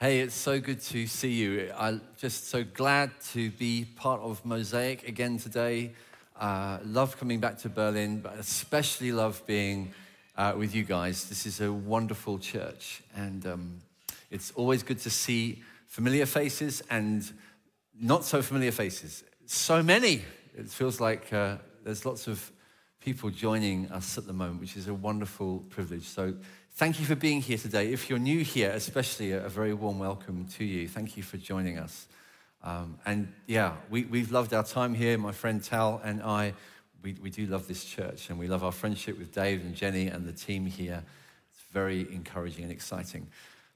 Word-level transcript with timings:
Hey, 0.00 0.20
it's 0.20 0.36
so 0.36 0.60
good 0.60 0.80
to 0.80 1.08
see 1.08 1.32
you. 1.32 1.72
I'm 1.76 2.00
just 2.18 2.50
so 2.50 2.62
glad 2.62 3.10
to 3.32 3.50
be 3.50 3.84
part 3.96 4.20
of 4.20 4.44
Mosaic 4.44 5.08
again 5.08 5.38
today. 5.38 5.92
Uh, 6.38 6.78
love 6.84 7.18
coming 7.18 7.40
back 7.40 7.58
to 7.58 7.68
Berlin, 7.68 8.20
but 8.20 8.38
especially 8.38 9.10
love 9.10 9.42
being 9.44 9.92
uh, 10.36 10.54
with 10.56 10.72
you 10.72 10.84
guys. 10.84 11.28
This 11.28 11.46
is 11.46 11.60
a 11.60 11.72
wonderful 11.72 12.38
church, 12.38 13.02
and 13.16 13.44
um, 13.44 13.78
it's 14.30 14.52
always 14.52 14.84
good 14.84 15.00
to 15.00 15.10
see 15.10 15.64
familiar 15.88 16.26
faces 16.26 16.80
and 16.90 17.28
not 18.00 18.24
so 18.24 18.40
familiar 18.40 18.70
faces. 18.70 19.24
So 19.46 19.82
many. 19.82 20.22
It 20.56 20.70
feels 20.70 21.00
like 21.00 21.32
uh, 21.32 21.56
there's 21.82 22.06
lots 22.06 22.28
of 22.28 22.52
people 23.00 23.30
joining 23.30 23.90
us 23.90 24.16
at 24.16 24.28
the 24.28 24.32
moment, 24.32 24.60
which 24.60 24.76
is 24.76 24.86
a 24.86 24.94
wonderful 24.94 25.64
privilege. 25.70 26.04
So 26.04 26.34
Thank 26.74 27.00
you 27.00 27.06
for 27.06 27.16
being 27.16 27.40
here 27.40 27.58
today. 27.58 27.92
If 27.92 28.08
you're 28.08 28.18
new 28.18 28.44
here, 28.44 28.70
especially 28.70 29.32
a, 29.32 29.48
very 29.48 29.74
warm 29.74 29.98
welcome 29.98 30.46
to 30.56 30.64
you. 30.64 30.86
Thank 30.86 31.16
you 31.16 31.22
for 31.22 31.36
joining 31.36 31.78
us. 31.78 32.06
Um, 32.62 32.98
and 33.04 33.32
yeah, 33.46 33.72
we, 33.90 34.04
we've 34.04 34.30
loved 34.30 34.54
our 34.54 34.62
time 34.62 34.94
here. 34.94 35.18
My 35.18 35.32
friend 35.32 35.62
Tal 35.62 36.00
and 36.04 36.22
I, 36.22 36.54
we, 37.02 37.16
we 37.20 37.30
do 37.30 37.46
love 37.46 37.66
this 37.66 37.84
church 37.84 38.30
and 38.30 38.38
we 38.38 38.46
love 38.46 38.62
our 38.62 38.72
friendship 38.72 39.18
with 39.18 39.34
Dave 39.34 39.62
and 39.62 39.74
Jenny 39.74 40.06
and 40.06 40.26
the 40.26 40.32
team 40.32 40.66
here. 40.66 41.02
It's 41.50 41.62
very 41.72 42.02
encouraging 42.12 42.62
and 42.62 42.72
exciting. 42.72 43.26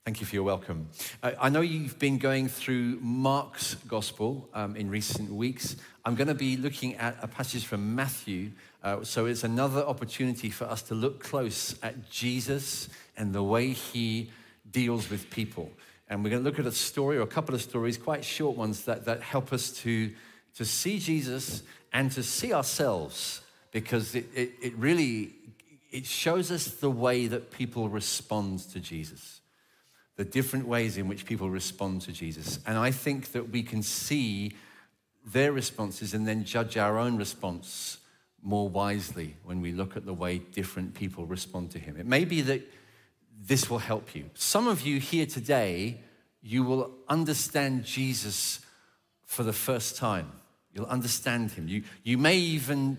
Thank 0.05 0.21
you 0.21 0.27
for 0.27 0.35
your 0.35 0.43
welcome. 0.45 0.89
I 1.23 1.49
know 1.49 1.61
you've 1.61 1.99
been 2.01 2.19
going 2.19 2.49
through 2.49 2.99
Mark's 3.01 3.77
gospel 3.87 4.49
um, 4.53 4.75
in 4.75 4.91
recent 4.91 5.31
weeks. 5.33 5.77
I'm 6.05 6.17
going 6.17 6.27
to 6.27 6.35
be 6.35 6.57
looking 6.57 6.97
at 6.97 7.17
a 7.23 7.29
passage 7.29 7.67
from 7.67 7.95
Matthew. 7.95 8.51
Uh, 8.83 9.05
so 9.05 9.27
it's 9.27 9.45
another 9.45 9.83
opportunity 9.83 10.51
for 10.51 10.65
us 10.65 10.83
to 10.83 10.95
look 10.95 11.23
close 11.23 11.77
at 11.83 12.11
Jesus 12.11 12.89
and 13.17 13.33
the 13.33 13.43
way 13.43 13.71
he 13.71 14.31
deals 14.71 15.09
with 15.09 15.31
people. 15.31 15.71
And 16.09 16.23
we're 16.25 16.31
going 16.31 16.43
to 16.43 16.49
look 16.49 16.59
at 16.59 16.67
a 16.67 16.73
story 16.73 17.17
or 17.17 17.23
a 17.23 17.27
couple 17.27 17.55
of 17.55 17.63
stories, 17.63 17.97
quite 17.97 18.25
short 18.25 18.57
ones, 18.57 18.85
that, 18.85 19.05
that 19.05 19.23
help 19.23 19.53
us 19.53 19.71
to, 19.83 20.13
to 20.57 20.65
see 20.65 20.99
Jesus 20.99 21.63
and 21.93 22.11
to 22.13 22.23
see 22.23 22.53
ourselves 22.53 23.41
because 23.71 24.15
it, 24.15 24.27
it, 24.35 24.53
it 24.61 24.75
really 24.77 25.33
it 25.91 26.07
shows 26.07 26.51
us 26.51 26.69
the 26.69 26.91
way 26.91 27.27
that 27.27 27.51
people 27.51 27.89
respond 27.89 28.61
to 28.61 28.81
Jesus 28.81 29.43
the 30.17 30.25
different 30.25 30.69
ways 30.69 30.99
in 30.99 31.09
which 31.09 31.25
people 31.25 31.49
respond 31.49 32.03
to 32.03 32.13
Jesus. 32.13 32.59
And 32.67 32.77
I 32.77 32.91
think 32.91 33.33
that 33.33 33.51
we 33.51 33.63
can 33.63 33.83
see 33.83 34.53
their 35.25 35.53
responses 35.53 36.15
and 36.15 36.27
then 36.27 36.45
judge 36.45 36.77
our 36.77 36.99
own 36.99 37.17
response 37.17 37.99
more 38.43 38.69
wisely 38.69 39.37
when 39.45 39.61
we 39.61 39.73
look 39.73 39.97
at 39.97 40.05
the 40.05 40.13
way 40.13 40.39
different 40.39 40.95
people 40.95 41.25
respond 41.25 41.71
to 41.71 41.79
him. 41.79 41.97
It 41.97 42.07
may 42.07 42.25
be 42.25 42.43
that 42.43 42.63
this 43.41 43.71
will 43.71 43.79
help 43.79 44.15
you. 44.15 44.31
Some 44.35 44.67
of 44.67 44.83
you 44.83 45.01
here 45.01 45.27
today, 45.27 46.01
you 46.43 46.65
will 46.65 46.91
understand 47.09 47.85
Jesus 47.85 48.61
for 49.25 49.45
the 49.45 49.53
first 49.53 49.97
time. 49.97 50.33
You'll 50.75 50.87
understand 50.87 51.53
him. 51.53 51.69
You, 51.69 51.83
you 52.03 52.19
may 52.19 52.37
even 52.37 52.99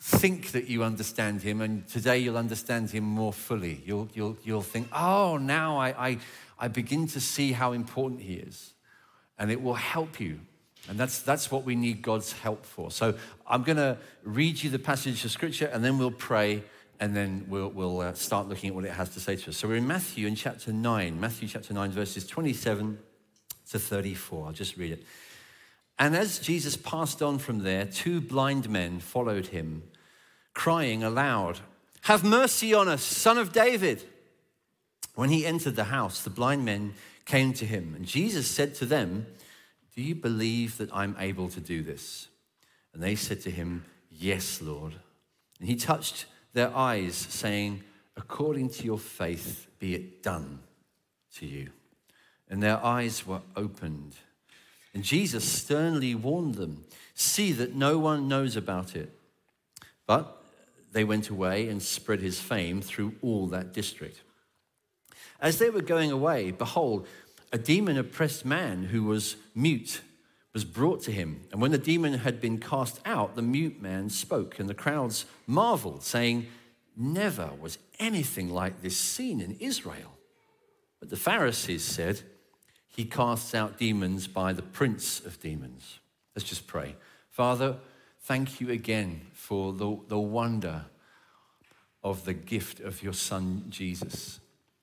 think 0.00 0.52
that 0.52 0.68
you 0.68 0.84
understand 0.84 1.42
him, 1.42 1.60
and 1.60 1.86
today 1.88 2.18
you'll 2.18 2.36
understand 2.36 2.90
him 2.90 3.04
more 3.04 3.32
fully. 3.32 3.82
You'll, 3.86 4.08
you'll, 4.12 4.36
you'll 4.44 4.62
think, 4.62 4.88
oh, 4.92 5.38
now 5.38 5.78
I, 5.78 6.08
I, 6.08 6.18
I 6.58 6.68
begin 6.68 7.06
to 7.08 7.20
see 7.20 7.52
how 7.52 7.72
important 7.72 8.20
he 8.20 8.34
is. 8.34 8.74
And 9.38 9.50
it 9.50 9.62
will 9.62 9.74
help 9.74 10.20
you. 10.20 10.40
And 10.88 10.98
that's, 10.98 11.20
that's 11.22 11.50
what 11.50 11.64
we 11.64 11.74
need 11.74 12.02
God's 12.02 12.32
help 12.32 12.66
for. 12.66 12.90
So 12.90 13.14
I'm 13.46 13.62
going 13.62 13.78
to 13.78 13.96
read 14.22 14.62
you 14.62 14.70
the 14.70 14.78
passage 14.78 15.24
of 15.24 15.30
scripture, 15.30 15.66
and 15.72 15.84
then 15.84 15.98
we'll 15.98 16.10
pray, 16.10 16.62
and 17.00 17.16
then 17.16 17.46
we'll, 17.48 17.68
we'll 17.68 18.00
uh, 18.00 18.14
start 18.14 18.48
looking 18.48 18.68
at 18.68 18.74
what 18.74 18.84
it 18.84 18.92
has 18.92 19.10
to 19.10 19.20
say 19.20 19.36
to 19.36 19.50
us. 19.50 19.56
So 19.56 19.68
we're 19.68 19.76
in 19.76 19.86
Matthew 19.86 20.26
in 20.26 20.34
chapter 20.34 20.72
9, 20.72 21.18
Matthew 21.18 21.48
chapter 21.48 21.72
9, 21.72 21.90
verses 21.90 22.26
27 22.26 22.98
to 23.70 23.78
34. 23.78 24.46
I'll 24.46 24.52
just 24.52 24.76
read 24.76 24.92
it. 24.92 25.04
And 25.98 26.14
as 26.14 26.38
Jesus 26.38 26.76
passed 26.76 27.22
on 27.22 27.38
from 27.38 27.60
there, 27.60 27.86
two 27.86 28.20
blind 28.20 28.68
men 28.68 29.00
followed 29.00 29.46
him 29.46 29.84
crying 30.54 31.02
aloud, 31.02 31.60
Have 32.02 32.24
mercy 32.24 32.72
on 32.72 32.88
us, 32.88 33.02
son 33.02 33.38
of 33.38 33.52
David. 33.52 34.04
When 35.14 35.30
he 35.30 35.46
entered 35.46 35.76
the 35.76 35.84
house, 35.84 36.22
the 36.22 36.30
blind 36.30 36.64
men 36.64 36.94
came 37.24 37.52
to 37.54 37.64
him, 37.64 37.94
and 37.96 38.04
Jesus 38.04 38.46
said 38.48 38.74
to 38.76 38.86
them, 38.86 39.26
Do 39.94 40.02
you 40.02 40.14
believe 40.14 40.78
that 40.78 40.92
I'm 40.92 41.16
able 41.18 41.48
to 41.50 41.60
do 41.60 41.82
this? 41.82 42.28
And 42.92 43.02
they 43.02 43.14
said 43.14 43.40
to 43.42 43.50
him, 43.50 43.84
Yes, 44.10 44.60
Lord. 44.60 44.94
And 45.60 45.68
he 45.68 45.76
touched 45.76 46.26
their 46.52 46.74
eyes, 46.76 47.14
saying, 47.14 47.82
According 48.16 48.70
to 48.70 48.84
your 48.84 48.98
faith, 48.98 49.66
be 49.78 49.94
it 49.94 50.22
done 50.22 50.60
to 51.36 51.46
you. 51.46 51.70
And 52.48 52.62
their 52.62 52.82
eyes 52.84 53.26
were 53.26 53.42
opened. 53.56 54.16
And 54.92 55.02
Jesus 55.02 55.44
sternly 55.44 56.14
warned 56.14 56.54
them, 56.54 56.84
See 57.14 57.52
that 57.52 57.74
no 57.74 57.98
one 57.98 58.28
knows 58.28 58.56
about 58.56 58.94
it. 58.94 59.10
But 60.06 60.40
they 60.92 61.04
went 61.04 61.28
away 61.28 61.68
and 61.68 61.82
spread 61.82 62.20
his 62.20 62.40
fame 62.40 62.80
through 62.80 63.14
all 63.22 63.48
that 63.48 63.72
district. 63.72 64.22
As 65.40 65.58
they 65.58 65.70
were 65.70 65.82
going 65.82 66.12
away, 66.12 66.52
behold, 66.52 67.06
a 67.52 67.58
demon 67.58 67.96
oppressed 67.98 68.44
man 68.44 68.84
who 68.84 69.04
was 69.04 69.36
mute 69.54 70.00
was 70.54 70.64
brought 70.64 71.02
to 71.02 71.12
him. 71.12 71.42
And 71.50 71.60
when 71.60 71.72
the 71.72 71.78
demon 71.78 72.14
had 72.14 72.40
been 72.40 72.58
cast 72.58 73.00
out, 73.04 73.34
the 73.34 73.42
mute 73.42 73.82
man 73.82 74.08
spoke, 74.08 74.58
and 74.58 74.68
the 74.68 74.74
crowds 74.74 75.26
marveled, 75.46 76.02
saying, 76.02 76.46
Never 76.96 77.50
was 77.60 77.78
anything 77.98 78.50
like 78.50 78.80
this 78.80 78.96
seen 78.96 79.40
in 79.40 79.56
Israel. 79.58 80.12
But 81.00 81.10
the 81.10 81.16
Pharisees 81.16 81.82
said, 81.82 82.22
He 82.86 83.04
casts 83.04 83.52
out 83.52 83.78
demons 83.78 84.28
by 84.28 84.52
the 84.52 84.62
prince 84.62 85.18
of 85.20 85.40
demons. 85.40 85.98
Let's 86.36 86.48
just 86.48 86.68
pray. 86.68 86.94
Father, 87.30 87.76
thank 88.20 88.60
you 88.60 88.70
again 88.70 89.22
for 89.32 89.72
the, 89.72 89.98
the 90.06 90.20
wonder 90.20 90.84
of 92.04 92.24
the 92.24 92.32
gift 92.32 92.78
of 92.78 93.02
your 93.02 93.12
Son, 93.12 93.64
Jesus. 93.70 94.38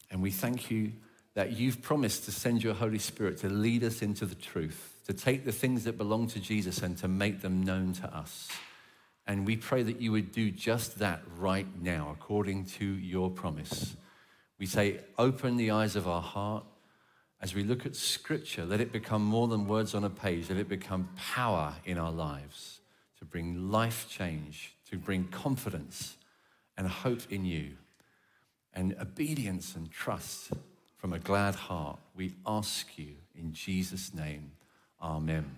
And 0.09 0.21
we 0.21 0.31
thank 0.31 0.69
you 0.69 0.91
that 1.33 1.53
you've 1.53 1.81
promised 1.81 2.25
to 2.25 2.31
send 2.31 2.63
your 2.63 2.73
Holy 2.73 2.99
Spirit 2.99 3.37
to 3.37 3.49
lead 3.49 3.83
us 3.83 4.01
into 4.01 4.25
the 4.25 4.35
truth, 4.35 4.95
to 5.07 5.13
take 5.13 5.45
the 5.45 5.51
things 5.51 5.85
that 5.85 5.97
belong 5.97 6.27
to 6.27 6.39
Jesus 6.39 6.81
and 6.81 6.97
to 6.97 7.07
make 7.07 7.41
them 7.41 7.63
known 7.63 7.93
to 7.93 8.15
us. 8.15 8.49
And 9.25 9.45
we 9.45 9.55
pray 9.55 9.83
that 9.83 10.01
you 10.01 10.11
would 10.11 10.31
do 10.31 10.51
just 10.51 10.99
that 10.99 11.21
right 11.37 11.67
now, 11.81 12.09
according 12.11 12.65
to 12.65 12.85
your 12.85 13.29
promise. 13.29 13.95
We 14.59 14.65
say, 14.65 14.99
open 15.17 15.57
the 15.57 15.71
eyes 15.71 15.95
of 15.95 16.07
our 16.07 16.21
heart 16.21 16.65
as 17.39 17.55
we 17.55 17.63
look 17.63 17.85
at 17.85 17.95
Scripture. 17.95 18.65
Let 18.65 18.81
it 18.81 18.91
become 18.91 19.23
more 19.23 19.47
than 19.47 19.67
words 19.67 19.95
on 19.95 20.03
a 20.03 20.09
page, 20.09 20.49
let 20.49 20.59
it 20.59 20.69
become 20.69 21.09
power 21.17 21.75
in 21.85 21.97
our 21.97 22.11
lives 22.11 22.79
to 23.19 23.25
bring 23.25 23.71
life 23.71 24.07
change, 24.09 24.75
to 24.89 24.97
bring 24.97 25.25
confidence 25.25 26.17
and 26.77 26.87
hope 26.87 27.21
in 27.31 27.45
you, 27.45 27.77
and 28.73 28.95
obedience 28.99 29.75
and 29.75 29.91
trust 29.91 30.51
from 31.01 31.13
a 31.13 31.19
glad 31.19 31.55
heart. 31.55 31.97
We 32.15 32.35
ask 32.45 32.87
you 32.95 33.15
in 33.35 33.53
Jesus' 33.53 34.13
name. 34.13 34.51
Amen. 35.01 35.57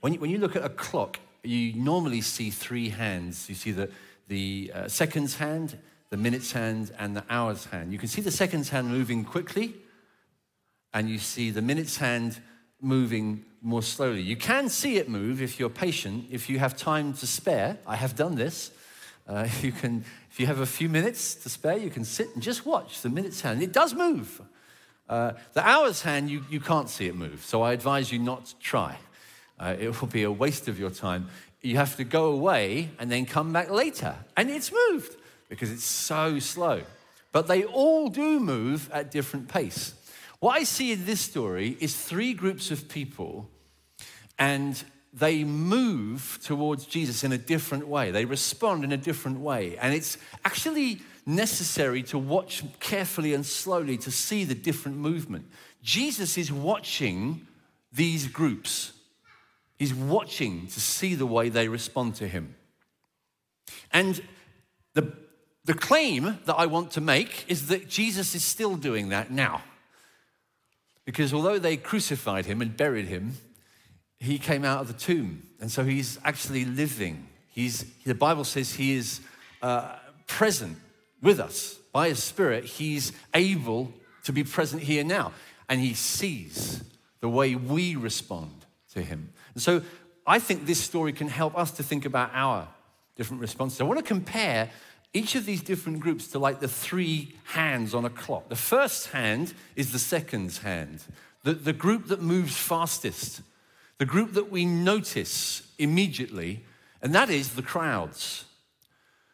When 0.00 0.14
you, 0.14 0.20
when 0.20 0.30
you 0.30 0.38
look 0.38 0.56
at 0.56 0.64
a 0.64 0.70
clock, 0.70 1.20
you 1.42 1.74
normally 1.74 2.22
see 2.22 2.48
three 2.48 2.88
hands. 2.88 3.50
You 3.50 3.54
see 3.54 3.70
the, 3.72 3.90
the 4.28 4.72
uh, 4.74 4.88
seconds 4.88 5.36
hand, 5.36 5.76
the 6.08 6.16
minutes 6.16 6.52
hand, 6.52 6.90
and 6.98 7.14
the 7.14 7.24
hours 7.28 7.66
hand. 7.66 7.92
You 7.92 7.98
can 7.98 8.08
see 8.08 8.22
the 8.22 8.30
seconds 8.30 8.70
hand 8.70 8.88
moving 8.88 9.26
quickly, 9.26 9.74
and 10.94 11.10
you 11.10 11.18
see 11.18 11.50
the 11.50 11.60
minutes 11.60 11.98
hand 11.98 12.40
moving 12.80 13.44
more 13.60 13.82
slowly. 13.82 14.22
You 14.22 14.36
can 14.36 14.70
see 14.70 14.96
it 14.96 15.06
move 15.06 15.42
if 15.42 15.60
you're 15.60 15.68
patient, 15.68 16.28
if 16.30 16.48
you 16.48 16.58
have 16.60 16.78
time 16.78 17.12
to 17.14 17.26
spare. 17.26 17.76
I 17.86 17.96
have 17.96 18.16
done 18.16 18.36
this. 18.36 18.70
Uh, 19.26 19.48
you 19.62 19.72
can, 19.72 20.04
if 20.30 20.40
you 20.40 20.46
have 20.46 20.60
a 20.60 20.66
few 20.66 20.88
minutes 20.88 21.34
to 21.36 21.48
spare, 21.48 21.76
you 21.76 21.90
can 21.90 22.04
sit 22.04 22.34
and 22.34 22.42
just 22.42 22.66
watch 22.66 23.02
the 23.02 23.08
minutes 23.08 23.40
hand. 23.40 23.62
It 23.62 23.72
does 23.72 23.94
move. 23.94 24.40
Uh, 25.08 25.32
the 25.52 25.66
hours 25.66 26.02
hand, 26.02 26.30
you, 26.30 26.44
you 26.50 26.60
can't 26.60 26.88
see 26.88 27.06
it 27.06 27.14
move. 27.14 27.44
So 27.44 27.62
I 27.62 27.72
advise 27.72 28.10
you 28.10 28.18
not 28.18 28.46
to 28.46 28.58
try. 28.58 28.96
Uh, 29.58 29.76
it 29.78 30.00
will 30.00 30.08
be 30.08 30.22
a 30.22 30.32
waste 30.32 30.68
of 30.68 30.78
your 30.78 30.90
time. 30.90 31.28
You 31.60 31.76
have 31.76 31.96
to 31.96 32.04
go 32.04 32.32
away 32.32 32.90
and 32.98 33.10
then 33.10 33.26
come 33.26 33.52
back 33.52 33.70
later. 33.70 34.16
And 34.36 34.50
it's 34.50 34.72
moved 34.72 35.16
because 35.48 35.70
it's 35.70 35.84
so 35.84 36.38
slow. 36.38 36.82
But 37.32 37.46
they 37.48 37.64
all 37.64 38.08
do 38.08 38.40
move 38.40 38.90
at 38.92 39.10
different 39.10 39.48
pace. 39.48 39.94
What 40.40 40.56
I 40.56 40.64
see 40.64 40.92
in 40.92 41.06
this 41.06 41.20
story 41.20 41.76
is 41.80 41.96
three 41.96 42.34
groups 42.34 42.70
of 42.70 42.88
people, 42.88 43.48
and 44.38 44.82
they 45.14 45.44
move 45.44 46.40
towards 46.42 46.86
Jesus 46.86 47.22
in 47.22 47.32
a 47.32 47.38
different 47.38 47.86
way. 47.86 48.10
They 48.10 48.24
respond 48.24 48.82
in 48.82 48.90
a 48.90 48.96
different 48.96 49.38
way. 49.38 49.78
And 49.78 49.94
it's 49.94 50.18
actually 50.44 51.00
necessary 51.24 52.02
to 52.02 52.18
watch 52.18 52.64
carefully 52.80 53.32
and 53.32 53.46
slowly 53.46 53.96
to 53.98 54.10
see 54.10 54.44
the 54.44 54.56
different 54.56 54.96
movement. 54.98 55.46
Jesus 55.82 56.36
is 56.36 56.50
watching 56.50 57.46
these 57.92 58.26
groups, 58.26 58.92
he's 59.78 59.94
watching 59.94 60.66
to 60.66 60.80
see 60.80 61.14
the 61.14 61.26
way 61.26 61.48
they 61.48 61.68
respond 61.68 62.16
to 62.16 62.26
him. 62.26 62.56
And 63.92 64.20
the, 64.94 65.12
the 65.64 65.74
claim 65.74 66.40
that 66.44 66.56
I 66.56 66.66
want 66.66 66.90
to 66.92 67.00
make 67.00 67.44
is 67.46 67.68
that 67.68 67.88
Jesus 67.88 68.34
is 68.34 68.42
still 68.42 68.74
doing 68.74 69.10
that 69.10 69.30
now. 69.30 69.62
Because 71.04 71.32
although 71.32 71.60
they 71.60 71.76
crucified 71.76 72.46
him 72.46 72.60
and 72.60 72.76
buried 72.76 73.06
him, 73.06 73.34
he 74.20 74.38
came 74.38 74.64
out 74.64 74.80
of 74.80 74.88
the 74.88 74.94
tomb. 74.94 75.42
And 75.60 75.70
so 75.70 75.84
he's 75.84 76.18
actually 76.24 76.64
living. 76.64 77.28
He's, 77.48 77.84
the 78.04 78.14
Bible 78.14 78.44
says 78.44 78.74
he 78.74 78.94
is 78.94 79.20
uh, 79.62 79.96
present 80.26 80.76
with 81.22 81.40
us 81.40 81.78
by 81.92 82.08
his 82.08 82.22
Spirit. 82.22 82.64
He's 82.64 83.12
able 83.34 83.92
to 84.24 84.32
be 84.32 84.44
present 84.44 84.82
here 84.82 85.04
now. 85.04 85.32
And 85.68 85.80
he 85.80 85.94
sees 85.94 86.82
the 87.20 87.28
way 87.28 87.54
we 87.54 87.96
respond 87.96 88.66
to 88.92 89.02
him. 89.02 89.32
And 89.54 89.62
so 89.62 89.82
I 90.26 90.38
think 90.38 90.66
this 90.66 90.80
story 90.80 91.12
can 91.12 91.28
help 91.28 91.56
us 91.56 91.70
to 91.72 91.82
think 91.82 92.04
about 92.04 92.30
our 92.34 92.68
different 93.16 93.40
responses. 93.40 93.80
I 93.80 93.84
want 93.84 93.98
to 93.98 94.04
compare 94.04 94.70
each 95.12 95.36
of 95.36 95.46
these 95.46 95.62
different 95.62 96.00
groups 96.00 96.28
to 96.28 96.38
like 96.38 96.60
the 96.60 96.68
three 96.68 97.34
hands 97.44 97.94
on 97.94 98.04
a 98.04 98.10
clock. 98.10 98.48
The 98.48 98.56
first 98.56 99.08
hand 99.08 99.54
is 99.76 99.92
the 99.92 99.98
second's 99.98 100.58
hand, 100.58 101.04
the, 101.44 101.54
the 101.54 101.72
group 101.72 102.08
that 102.08 102.20
moves 102.20 102.56
fastest, 102.56 103.42
the 103.98 104.06
group 104.06 104.32
that 104.34 104.50
we 104.50 104.64
notice 104.64 105.62
immediately, 105.78 106.64
and 107.00 107.14
that 107.14 107.30
is 107.30 107.54
the 107.54 107.62
crowds. 107.62 108.44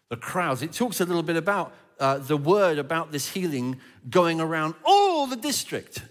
The 0.08 0.16
crowds. 0.16 0.62
It 0.62 0.72
talks 0.72 1.00
a 1.00 1.04
little 1.04 1.22
bit 1.22 1.36
about 1.36 1.72
uh, 1.98 2.18
the 2.18 2.36
word 2.36 2.78
about 2.78 3.12
this 3.12 3.28
healing 3.28 3.78
going 4.08 4.40
around 4.40 4.74
all 4.84 5.26
the 5.26 5.36
district. 5.36 6.02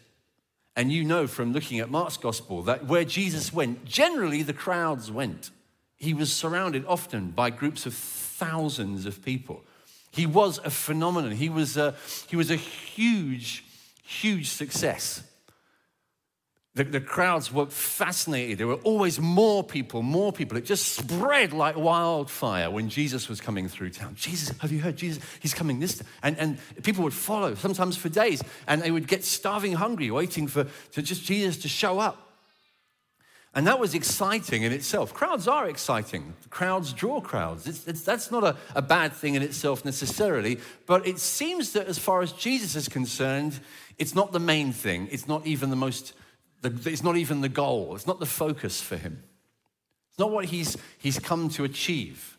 And 0.75 0.91
you 0.91 1.03
know 1.03 1.27
from 1.27 1.51
looking 1.51 1.79
at 1.79 1.89
Mark's 1.89 2.15
gospel 2.15 2.61
that 2.63 2.85
where 2.85 3.03
Jesus 3.03 3.51
went, 3.51 3.83
generally 3.85 4.43
the 4.43 4.53
crowds 4.53 5.11
went. 5.11 5.49
He 5.97 6.13
was 6.13 6.31
surrounded 6.31 6.85
often 6.85 7.31
by 7.31 7.49
groups 7.49 7.85
of 7.85 7.93
thousands 7.93 9.05
of 9.05 9.25
people. 9.25 9.65
He 10.11 10.25
was 10.25 10.59
a 10.63 10.69
phenomenon. 10.69 11.31
He 11.31 11.49
was 11.49 11.75
a, 11.75 11.95
he 12.27 12.35
was 12.35 12.49
a 12.49 12.55
huge, 12.55 13.65
huge 14.03 14.49
success. 14.49 15.23
The, 16.79 16.85
the, 16.85 17.01
crowds 17.01 17.51
were 17.51 17.65
fascinated. 17.65 18.57
There 18.57 18.67
were 18.67 18.75
always 18.85 19.19
more 19.19 19.65
people, 19.65 20.01
more 20.01 20.31
people. 20.31 20.57
It 20.57 20.63
just 20.63 20.93
spread 20.93 21.51
like 21.51 21.75
wildfire 21.75 22.71
when 22.71 22.87
Jesus 22.87 23.27
was 23.27 23.41
coming 23.41 23.67
through 23.67 23.89
town. 23.89 24.15
Jesus, 24.15 24.57
have 24.59 24.71
you 24.71 24.79
heard 24.79 24.95
Jesus? 24.95 25.21
He's 25.41 25.53
coming 25.53 25.81
this. 25.81 25.97
time. 25.97 26.07
And, 26.23 26.37
and 26.37 26.83
people 26.83 27.03
would 27.03 27.13
follow, 27.13 27.53
sometimes 27.55 27.97
for 27.97 28.07
days, 28.07 28.41
and 28.65 28.81
they 28.81 28.91
would 28.91 29.09
get 29.09 29.25
starving 29.25 29.73
hungry, 29.73 30.09
waiting 30.09 30.47
for 30.47 30.67
to 30.93 31.01
just 31.01 31.25
Jesus 31.25 31.57
to 31.57 31.67
show 31.67 31.99
up. 31.99 32.29
And 33.53 33.67
that 33.67 33.77
was 33.77 33.93
exciting 33.93 34.63
in 34.63 34.71
itself. 34.71 35.13
Crowds 35.13 35.49
are 35.49 35.67
exciting. 35.67 36.33
Crowds 36.49 36.93
draw 36.93 37.19
crowds. 37.19 37.67
It's, 37.67 37.85
it's, 37.87 38.03
that's 38.03 38.31
not 38.31 38.45
a, 38.45 38.55
a 38.73 38.81
bad 38.81 39.11
thing 39.11 39.35
in 39.35 39.41
itself 39.41 39.83
necessarily, 39.83 40.59
but 40.85 41.05
it 41.05 41.19
seems 41.19 41.73
that 41.73 41.87
as 41.87 41.97
far 41.97 42.21
as 42.21 42.31
Jesus 42.31 42.77
is 42.77 42.87
concerned, 42.87 43.59
it's 43.97 44.15
not 44.15 44.31
the 44.31 44.39
main 44.39 44.71
thing. 44.71 45.09
It's 45.11 45.27
not 45.27 45.45
even 45.45 45.71
the 45.71 45.75
most, 45.75 46.13
it's 46.63 47.03
not 47.03 47.17
even 47.17 47.41
the 47.41 47.49
goal. 47.49 47.95
It's 47.95 48.07
not 48.07 48.19
the 48.19 48.25
focus 48.25 48.81
for 48.81 48.97
him. 48.97 49.23
It's 50.09 50.19
not 50.19 50.31
what 50.31 50.45
he's, 50.45 50.77
he's 50.97 51.19
come 51.19 51.49
to 51.49 51.63
achieve. 51.63 52.37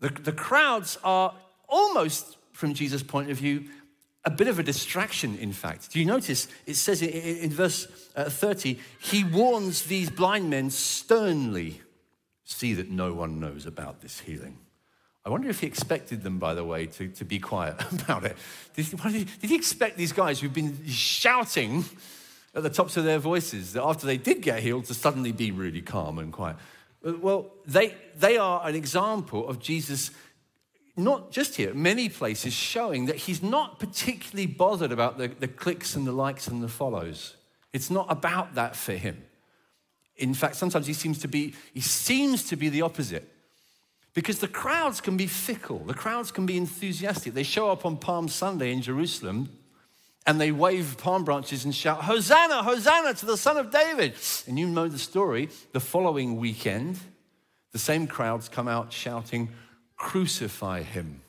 The, 0.00 0.08
the 0.08 0.32
crowds 0.32 0.98
are 1.04 1.34
almost, 1.68 2.36
from 2.52 2.74
Jesus' 2.74 3.02
point 3.02 3.30
of 3.30 3.36
view, 3.36 3.64
a 4.24 4.30
bit 4.30 4.48
of 4.48 4.58
a 4.58 4.62
distraction, 4.62 5.38
in 5.38 5.52
fact. 5.52 5.92
Do 5.92 5.98
you 5.98 6.04
notice 6.04 6.48
it 6.66 6.74
says 6.74 7.00
in, 7.02 7.50
verse 7.50 7.86
uh, 8.14 8.24
30, 8.24 8.78
he 9.00 9.24
warns 9.24 9.84
these 9.84 10.10
blind 10.10 10.50
men 10.50 10.70
sternly 10.70 11.80
see 12.44 12.74
that 12.74 12.90
no 12.90 13.12
one 13.12 13.40
knows 13.40 13.64
about 13.64 14.00
this 14.00 14.20
healing. 14.20 14.58
I 15.24 15.30
wonder 15.30 15.48
if 15.48 15.60
he 15.60 15.66
expected 15.66 16.22
them, 16.22 16.38
by 16.38 16.54
the 16.54 16.64
way, 16.64 16.86
to, 16.86 17.08
to 17.08 17.24
be 17.24 17.38
quiet 17.38 17.76
about 17.92 18.24
it. 18.24 18.36
Did 18.74 18.90
did 18.90 19.50
he 19.50 19.54
expect 19.54 19.96
these 19.96 20.12
guys 20.12 20.40
who've 20.40 20.52
been 20.52 20.86
shouting 20.86 21.84
at 22.54 22.62
the 22.62 22.70
tops 22.70 22.96
of 22.96 23.04
their 23.04 23.18
voices 23.18 23.72
that 23.74 23.82
after 23.82 24.06
they 24.06 24.16
did 24.16 24.42
get 24.42 24.62
healed 24.62 24.84
to 24.86 24.94
suddenly 24.94 25.32
be 25.32 25.50
really 25.50 25.82
calm 25.82 26.18
and 26.18 26.32
quiet? 26.32 26.56
Uh, 27.06 27.12
well, 27.20 27.52
they, 27.66 27.94
they 28.18 28.36
are 28.36 28.66
an 28.66 28.74
example 28.74 29.48
of 29.48 29.58
Jesus 29.58 30.10
not 30.96 31.30
just 31.30 31.56
here, 31.56 31.72
many 31.72 32.08
places 32.08 32.52
showing 32.52 33.06
that 33.06 33.16
he's 33.16 33.42
not 33.42 33.78
particularly 33.78 34.46
bothered 34.46 34.92
about 34.92 35.18
the, 35.18 35.28
the 35.28 35.48
clicks 35.48 35.96
and 35.96 36.06
the 36.06 36.12
likes 36.12 36.48
and 36.48 36.62
the 36.62 36.68
follows. 36.68 37.36
It's 37.72 37.90
not 37.90 38.06
about 38.10 38.54
that 38.54 38.76
for 38.76 38.92
him. 38.92 39.22
In 40.16 40.34
fact, 40.34 40.56
sometimes 40.56 40.86
he 40.86 40.92
seems 40.92 41.18
to 41.20 41.28
be, 41.28 41.54
he 41.72 41.80
seems 41.80 42.44
to 42.44 42.56
be 42.56 42.68
the 42.68 42.82
opposite. 42.82 43.32
Because 44.12 44.40
the 44.40 44.48
crowds 44.48 45.00
can 45.00 45.16
be 45.16 45.26
fickle, 45.26 45.78
the 45.78 45.94
crowds 45.94 46.32
can 46.32 46.44
be 46.44 46.56
enthusiastic. 46.56 47.32
They 47.32 47.44
show 47.44 47.70
up 47.70 47.86
on 47.86 47.96
Palm 47.96 48.28
Sunday 48.28 48.72
in 48.72 48.82
Jerusalem 48.82 49.48
and 50.26 50.40
they 50.40 50.52
wave 50.52 50.96
palm 50.98 51.24
branches 51.24 51.64
and 51.64 51.74
shout, 51.74 52.04
Hosanna, 52.04 52.62
Hosanna 52.62 53.14
to 53.14 53.26
the 53.26 53.36
Son 53.36 53.56
of 53.56 53.70
David. 53.70 54.14
And 54.46 54.58
you 54.58 54.66
know 54.68 54.88
the 54.88 54.98
story. 54.98 55.48
The 55.72 55.80
following 55.80 56.36
weekend, 56.36 56.98
the 57.72 57.78
same 57.78 58.06
crowds 58.06 58.48
come 58.48 58.68
out 58.68 58.92
shouting, 58.92 59.50
crucify 59.96 60.82
him. 60.82 61.22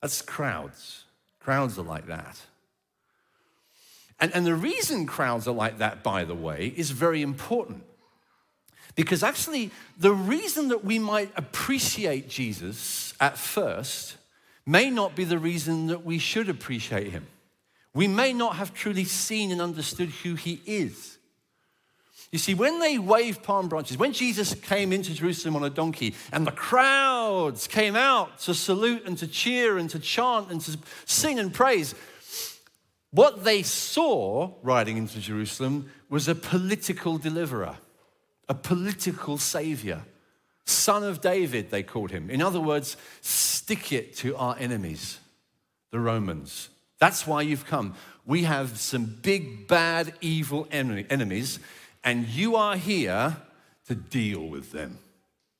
That's 0.00 0.22
crowds. 0.22 1.04
Crowds 1.40 1.78
are 1.78 1.82
like 1.82 2.06
that. 2.06 2.38
And, 4.18 4.34
and 4.34 4.46
the 4.46 4.54
reason 4.54 5.06
crowds 5.06 5.46
are 5.46 5.54
like 5.54 5.78
that, 5.78 6.02
by 6.02 6.24
the 6.24 6.34
way, 6.34 6.72
is 6.76 6.90
very 6.90 7.20
important. 7.20 7.84
Because 8.94 9.22
actually, 9.22 9.70
the 9.98 10.12
reason 10.12 10.68
that 10.68 10.84
we 10.84 10.98
might 10.98 11.30
appreciate 11.36 12.28
Jesus 12.28 13.12
at 13.20 13.36
first 13.36 14.16
may 14.64 14.88
not 14.88 15.16
be 15.16 15.24
the 15.24 15.38
reason 15.38 15.88
that 15.88 16.04
we 16.04 16.18
should 16.18 16.48
appreciate 16.48 17.10
him. 17.10 17.26
We 17.94 18.08
may 18.08 18.32
not 18.32 18.56
have 18.56 18.74
truly 18.74 19.04
seen 19.04 19.52
and 19.52 19.62
understood 19.62 20.10
who 20.10 20.34
he 20.34 20.60
is. 20.66 21.18
You 22.32 22.38
see, 22.38 22.54
when 22.54 22.80
they 22.80 22.98
waved 22.98 23.44
palm 23.44 23.68
branches, 23.68 23.96
when 23.96 24.12
Jesus 24.12 24.54
came 24.54 24.92
into 24.92 25.14
Jerusalem 25.14 25.54
on 25.54 25.62
a 25.62 25.70
donkey 25.70 26.16
and 26.32 26.44
the 26.44 26.50
crowds 26.50 27.68
came 27.68 27.94
out 27.94 28.40
to 28.40 28.54
salute 28.54 29.04
and 29.06 29.16
to 29.18 29.28
cheer 29.28 29.78
and 29.78 29.88
to 29.90 30.00
chant 30.00 30.50
and 30.50 30.60
to 30.62 30.76
sing 31.04 31.38
and 31.38 31.54
praise, 31.54 31.94
what 33.12 33.44
they 33.44 33.62
saw 33.62 34.50
riding 34.64 34.96
into 34.96 35.20
Jerusalem 35.20 35.88
was 36.10 36.26
a 36.26 36.34
political 36.34 37.18
deliverer, 37.18 37.76
a 38.48 38.54
political 38.54 39.38
savior. 39.38 40.02
Son 40.64 41.04
of 41.04 41.20
David, 41.20 41.70
they 41.70 41.84
called 41.84 42.10
him. 42.10 42.30
In 42.30 42.42
other 42.42 42.58
words, 42.58 42.96
stick 43.20 43.92
it 43.92 44.16
to 44.16 44.34
our 44.34 44.56
enemies, 44.58 45.20
the 45.92 46.00
Romans. 46.00 46.70
That's 47.04 47.26
why 47.26 47.42
you've 47.42 47.66
come. 47.66 47.96
We 48.24 48.44
have 48.44 48.78
some 48.78 49.04
big, 49.04 49.68
bad, 49.68 50.14
evil 50.22 50.66
enemies 50.70 51.58
and 52.02 52.26
you 52.26 52.56
are 52.56 52.76
here 52.76 53.36
to 53.88 53.94
deal 53.94 54.48
with 54.48 54.72
them, 54.72 54.96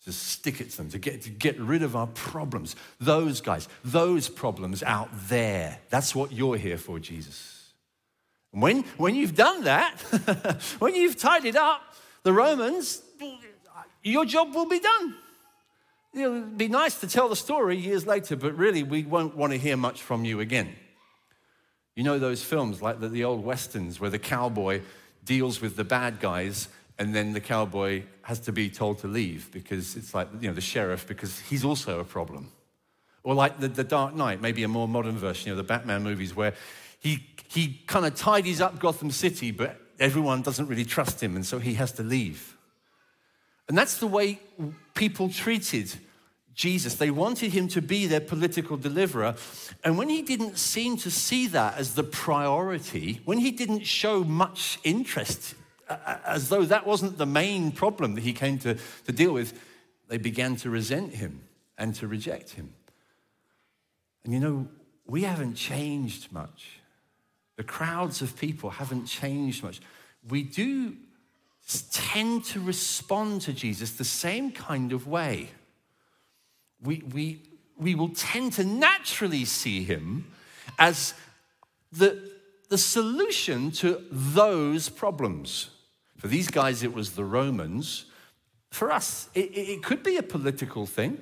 to 0.06 0.12
stick 0.12 0.62
it 0.62 0.70
to 0.70 0.78
them, 0.78 0.88
to 0.88 0.98
get, 0.98 1.20
to 1.20 1.28
get 1.28 1.60
rid 1.60 1.82
of 1.82 1.96
our 1.96 2.06
problems. 2.06 2.76
Those 2.98 3.42
guys, 3.42 3.68
those 3.84 4.30
problems 4.30 4.82
out 4.82 5.10
there. 5.28 5.80
That's 5.90 6.14
what 6.14 6.32
you're 6.32 6.56
here 6.56 6.78
for, 6.78 6.98
Jesus. 6.98 7.74
And 8.54 8.62
when, 8.62 8.84
when 8.96 9.14
you've 9.14 9.36
done 9.36 9.64
that, 9.64 10.00
when 10.78 10.94
you've 10.94 11.18
tidied 11.18 11.56
up 11.56 11.82
the 12.22 12.32
Romans, 12.32 13.02
your 14.02 14.24
job 14.24 14.54
will 14.54 14.64
be 14.64 14.80
done. 14.80 15.14
It'll 16.14 16.40
be 16.40 16.68
nice 16.68 17.00
to 17.00 17.06
tell 17.06 17.28
the 17.28 17.36
story 17.36 17.76
years 17.76 18.06
later, 18.06 18.34
but 18.34 18.56
really, 18.56 18.82
we 18.82 19.02
won't 19.02 19.36
want 19.36 19.52
to 19.52 19.58
hear 19.58 19.76
much 19.76 20.00
from 20.00 20.24
you 20.24 20.40
again. 20.40 20.74
You 21.94 22.02
know 22.02 22.18
those 22.18 22.42
films 22.42 22.82
like 22.82 23.00
the, 23.00 23.08
the 23.08 23.24
old 23.24 23.44
westerns 23.44 24.00
where 24.00 24.10
the 24.10 24.18
cowboy 24.18 24.80
deals 25.24 25.60
with 25.60 25.76
the 25.76 25.84
bad 25.84 26.20
guys, 26.20 26.68
and 26.98 27.14
then 27.14 27.32
the 27.32 27.40
cowboy 27.40 28.02
has 28.22 28.40
to 28.40 28.52
be 28.52 28.68
told 28.70 28.98
to 28.98 29.08
leave 29.08 29.50
because 29.52 29.96
it's 29.96 30.14
like, 30.14 30.28
you 30.40 30.48
know, 30.48 30.54
the 30.54 30.60
sheriff, 30.60 31.06
because 31.06 31.38
he's 31.40 31.64
also 31.64 32.00
a 32.00 32.04
problem. 32.04 32.50
Or 33.22 33.34
like 33.34 33.58
the, 33.58 33.68
the 33.68 33.84
Dark 33.84 34.14
Knight, 34.14 34.40
maybe 34.40 34.62
a 34.64 34.68
more 34.68 34.86
modern 34.86 35.16
version, 35.16 35.48
you 35.48 35.52
know, 35.54 35.56
the 35.56 35.66
Batman 35.66 36.02
movies 36.02 36.34
where 36.34 36.54
he, 37.00 37.26
he 37.48 37.80
kind 37.86 38.04
of 38.04 38.14
tidies 38.14 38.60
up 38.60 38.78
Gotham 38.78 39.10
City, 39.10 39.50
but 39.50 39.80
everyone 39.98 40.42
doesn't 40.42 40.66
really 40.66 40.84
trust 40.84 41.22
him, 41.22 41.36
and 41.36 41.46
so 41.46 41.58
he 41.58 41.74
has 41.74 41.92
to 41.92 42.02
leave. 42.02 42.56
And 43.68 43.78
that's 43.78 43.96
the 43.98 44.06
way 44.06 44.40
people 44.94 45.30
treated 45.30 45.94
Jesus. 46.54 46.94
They 46.94 47.10
wanted 47.10 47.52
him 47.52 47.68
to 47.68 47.82
be 47.82 48.06
their 48.06 48.20
political 48.20 48.76
deliverer. 48.76 49.34
And 49.82 49.98
when 49.98 50.08
he 50.08 50.22
didn't 50.22 50.58
seem 50.58 50.96
to 50.98 51.10
see 51.10 51.46
that 51.48 51.76
as 51.76 51.94
the 51.94 52.04
priority, 52.04 53.20
when 53.24 53.38
he 53.38 53.50
didn't 53.50 53.86
show 53.86 54.24
much 54.24 54.78
interest, 54.84 55.54
as 56.24 56.48
though 56.48 56.64
that 56.64 56.86
wasn't 56.86 57.18
the 57.18 57.26
main 57.26 57.72
problem 57.72 58.14
that 58.14 58.22
he 58.22 58.32
came 58.32 58.58
to, 58.58 58.76
to 59.06 59.12
deal 59.12 59.32
with, 59.32 59.60
they 60.08 60.18
began 60.18 60.56
to 60.56 60.70
resent 60.70 61.14
him 61.14 61.40
and 61.76 61.94
to 61.96 62.06
reject 62.06 62.50
him. 62.50 62.72
And 64.24 64.32
you 64.32 64.40
know, 64.40 64.68
we 65.06 65.22
haven't 65.22 65.54
changed 65.54 66.32
much. 66.32 66.80
The 67.56 67.64
crowds 67.64 68.22
of 68.22 68.36
people 68.36 68.70
haven't 68.70 69.06
changed 69.06 69.62
much. 69.62 69.80
We 70.28 70.42
do 70.42 70.96
tend 71.90 72.44
to 72.44 72.60
respond 72.60 73.42
to 73.42 73.52
Jesus 73.52 73.92
the 73.92 74.04
same 74.04 74.52
kind 74.52 74.92
of 74.92 75.06
way 75.06 75.50
we, 76.84 77.02
we, 77.12 77.42
we 77.76 77.94
will 77.94 78.10
tend 78.10 78.52
to 78.54 78.64
naturally 78.64 79.44
see 79.44 79.82
him 79.82 80.26
as 80.78 81.14
the, 81.90 82.30
the 82.68 82.78
solution 82.78 83.70
to 83.72 84.04
those 84.10 84.88
problems. 84.88 85.70
For 86.18 86.28
these 86.28 86.48
guys, 86.48 86.82
it 86.82 86.94
was 86.94 87.12
the 87.12 87.24
Romans. 87.24 88.06
For 88.70 88.92
us, 88.92 89.28
it, 89.34 89.50
it 89.56 89.82
could 89.82 90.02
be 90.02 90.16
a 90.16 90.22
political 90.22 90.86
thing. 90.86 91.18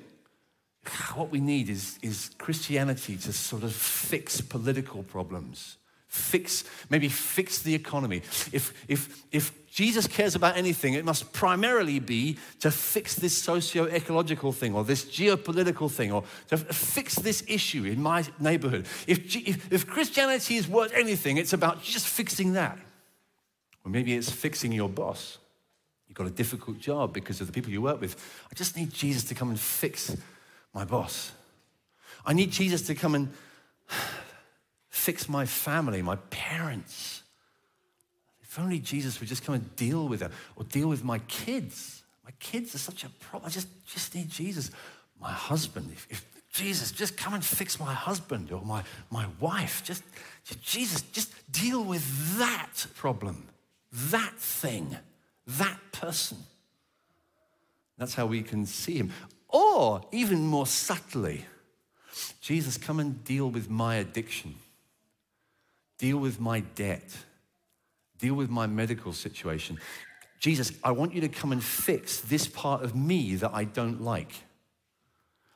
What 1.15 1.29
we 1.29 1.39
need 1.39 1.69
is, 1.69 1.97
is 2.01 2.31
Christianity 2.37 3.15
to 3.17 3.33
sort 3.33 3.63
of 3.63 3.73
fix 3.73 4.41
political 4.41 5.03
problems 5.03 5.77
fix, 6.13 6.63
maybe 6.91 7.09
fix 7.09 7.63
the 7.63 7.73
economy. 7.73 8.17
If, 8.51 8.71
if, 8.87 9.23
if 9.31 9.67
Jesus 9.67 10.05
cares 10.05 10.35
about 10.35 10.55
anything, 10.55 10.93
it 10.93 11.03
must 11.03 11.33
primarily 11.33 11.99
be 11.99 12.37
to 12.59 12.69
fix 12.69 13.15
this 13.15 13.35
socio 13.35 13.85
ecological 13.85 14.51
thing 14.51 14.75
or 14.75 14.83
this 14.83 15.05
geopolitical 15.05 15.89
thing 15.89 16.11
or 16.11 16.23
to 16.49 16.57
fix 16.57 17.15
this 17.15 17.43
issue 17.47 17.85
in 17.85 17.99
my 17.99 18.23
neighborhood. 18.39 18.85
If, 19.07 19.35
if, 19.35 19.73
if 19.73 19.87
Christianity 19.87 20.55
is 20.55 20.67
worth 20.67 20.93
anything, 20.93 21.37
it's 21.37 21.53
about 21.53 21.81
just 21.81 22.07
fixing 22.07 22.53
that. 22.53 22.77
Or 23.83 23.89
maybe 23.89 24.13
it's 24.13 24.29
fixing 24.29 24.71
your 24.71 24.89
boss. 24.89 25.39
You've 26.07 26.17
got 26.17 26.27
a 26.27 26.31
difficult 26.31 26.77
job 26.77 27.11
because 27.11 27.41
of 27.41 27.47
the 27.47 27.53
people 27.53 27.71
you 27.71 27.81
work 27.81 27.99
with. 27.99 28.15
I 28.51 28.53
just 28.53 28.77
need 28.77 28.93
Jesus 28.93 29.23
to 29.25 29.33
come 29.33 29.49
and 29.49 29.59
fix 29.59 30.15
my 30.75 30.85
boss. 30.85 31.31
I 32.23 32.33
need 32.33 32.51
Jesus 32.51 32.83
to 32.83 32.93
come 32.93 33.15
and 33.15 33.33
fix 35.03 35.27
my 35.27 35.45
family, 35.45 36.01
my 36.01 36.15
parents. 36.29 37.23
If 38.41 38.57
only 38.57 38.79
Jesus 38.79 39.19
would 39.19 39.27
just 39.27 39.43
come 39.43 39.55
and 39.55 39.75
deal 39.75 40.07
with 40.07 40.21
them 40.21 40.31
or 40.55 40.63
deal 40.63 40.87
with 40.87 41.03
my 41.03 41.19
kids. 41.27 42.03
My 42.23 42.31
kids 42.39 42.73
are 42.73 42.77
such 42.77 43.03
a 43.03 43.09
problem. 43.09 43.49
I 43.49 43.51
just, 43.51 43.67
just 43.85 44.15
need 44.15 44.29
Jesus. 44.29 44.71
My 45.19 45.31
husband, 45.31 45.89
if, 45.91 46.07
if 46.09 46.25
Jesus, 46.53 46.93
just 46.93 47.17
come 47.17 47.33
and 47.33 47.43
fix 47.43 47.81
my 47.81 47.93
husband 47.93 48.53
or 48.53 48.61
my, 48.61 48.83
my 49.11 49.25
wife. 49.41 49.83
Just, 49.83 50.03
Jesus, 50.61 51.01
just 51.01 51.33
deal 51.51 51.83
with 51.83 52.37
that 52.37 52.85
problem, 52.95 53.49
that 53.91 54.37
thing, 54.37 54.95
that 55.45 55.79
person. 55.91 56.37
That's 57.97 58.13
how 58.13 58.27
we 58.27 58.41
can 58.41 58.65
see 58.65 58.95
him. 58.95 59.11
Or 59.49 60.01
even 60.13 60.47
more 60.47 60.65
subtly, 60.65 61.45
Jesus, 62.39 62.77
come 62.77 63.01
and 63.01 63.21
deal 63.25 63.49
with 63.49 63.69
my 63.69 63.95
addiction 63.95 64.55
deal 65.97 66.17
with 66.17 66.39
my 66.39 66.61
debt, 66.61 67.15
deal 68.17 68.33
with 68.33 68.49
my 68.49 68.67
medical 68.67 69.13
situation. 69.13 69.79
Jesus, 70.39 70.73
I 70.83 70.91
want 70.91 71.13
you 71.13 71.21
to 71.21 71.29
come 71.29 71.51
and 71.51 71.63
fix 71.63 72.19
this 72.19 72.47
part 72.47 72.83
of 72.83 72.95
me 72.95 73.35
that 73.35 73.51
I 73.53 73.63
don't 73.63 74.01
like. 74.01 74.33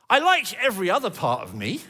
I 0.08 0.18
like 0.20 0.54
every 0.62 0.90
other 0.90 1.10
part 1.10 1.42
of 1.42 1.54
me, 1.54 1.80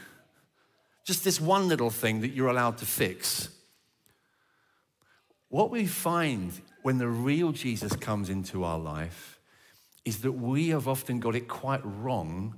just 1.05 1.23
this 1.23 1.39
one 1.39 1.69
little 1.69 1.89
thing 1.89 2.21
that 2.21 2.29
you're 2.29 2.49
allowed 2.49 2.77
to 2.79 2.85
fix. 2.85 3.49
What 5.47 5.71
we 5.71 5.85
find 5.85 6.51
when 6.83 6.97
the 6.97 7.07
real 7.07 7.51
Jesus 7.51 7.95
comes 7.95 8.29
into 8.29 8.63
our 8.63 8.77
life 8.77 9.39
is 10.05 10.21
that 10.21 10.33
we 10.33 10.69
have 10.69 10.87
often 10.87 11.19
got 11.19 11.35
it 11.35 11.47
quite 11.47 11.81
wrong 11.83 12.55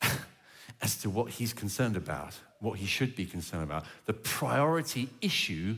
as 0.80 0.96
to 0.98 1.10
what 1.10 1.30
he's 1.32 1.52
concerned 1.52 1.96
about 1.96 2.38
what 2.62 2.78
he 2.78 2.86
should 2.86 3.14
be 3.14 3.26
concerned 3.26 3.64
about. 3.64 3.84
The 4.06 4.14
priority 4.14 5.10
issue 5.20 5.76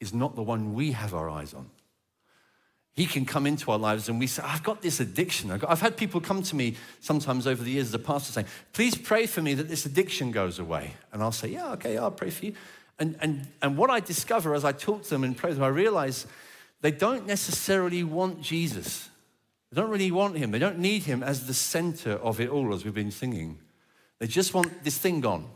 is 0.00 0.12
not 0.12 0.36
the 0.36 0.42
one 0.42 0.74
we 0.74 0.92
have 0.92 1.14
our 1.14 1.30
eyes 1.30 1.54
on. 1.54 1.70
He 2.94 3.06
can 3.06 3.24
come 3.24 3.46
into 3.46 3.70
our 3.72 3.78
lives 3.78 4.08
and 4.08 4.20
we 4.20 4.26
say, 4.26 4.42
I've 4.44 4.62
got 4.62 4.82
this 4.82 5.00
addiction. 5.00 5.50
I've, 5.50 5.60
got, 5.60 5.70
I've 5.70 5.80
had 5.80 5.96
people 5.96 6.20
come 6.20 6.42
to 6.42 6.54
me 6.54 6.76
sometimes 7.00 7.46
over 7.46 7.62
the 7.62 7.70
years 7.70 7.88
as 7.88 7.94
a 7.94 7.98
pastor 7.98 8.32
saying, 8.32 8.46
Please 8.72 8.94
pray 8.94 9.26
for 9.26 9.42
me 9.42 9.54
that 9.54 9.68
this 9.68 9.84
addiction 9.86 10.30
goes 10.30 10.58
away. 10.60 10.94
And 11.12 11.22
I'll 11.22 11.32
say, 11.32 11.48
Yeah, 11.48 11.72
okay, 11.72 11.96
I'll 11.96 12.12
pray 12.12 12.30
for 12.30 12.46
you. 12.46 12.54
And, 12.98 13.16
and, 13.20 13.48
and 13.62 13.76
what 13.76 13.90
I 13.90 13.98
discover 13.98 14.54
as 14.54 14.64
I 14.64 14.70
talk 14.70 15.02
to 15.04 15.10
them 15.10 15.24
and 15.24 15.36
pray 15.36 15.50
to 15.50 15.54
them, 15.54 15.64
I 15.64 15.68
realize 15.68 16.26
they 16.82 16.92
don't 16.92 17.26
necessarily 17.26 18.04
want 18.04 18.40
Jesus. 18.40 19.08
They 19.72 19.80
don't 19.80 19.90
really 19.90 20.12
want 20.12 20.36
him. 20.36 20.52
They 20.52 20.60
don't 20.60 20.78
need 20.78 21.02
him 21.02 21.24
as 21.24 21.48
the 21.48 21.54
center 21.54 22.12
of 22.12 22.40
it 22.40 22.48
all, 22.48 22.72
as 22.72 22.84
we've 22.84 22.94
been 22.94 23.10
singing. 23.10 23.58
They 24.20 24.28
just 24.28 24.54
want 24.54 24.84
this 24.84 24.98
thing 24.98 25.20
gone. 25.20 25.48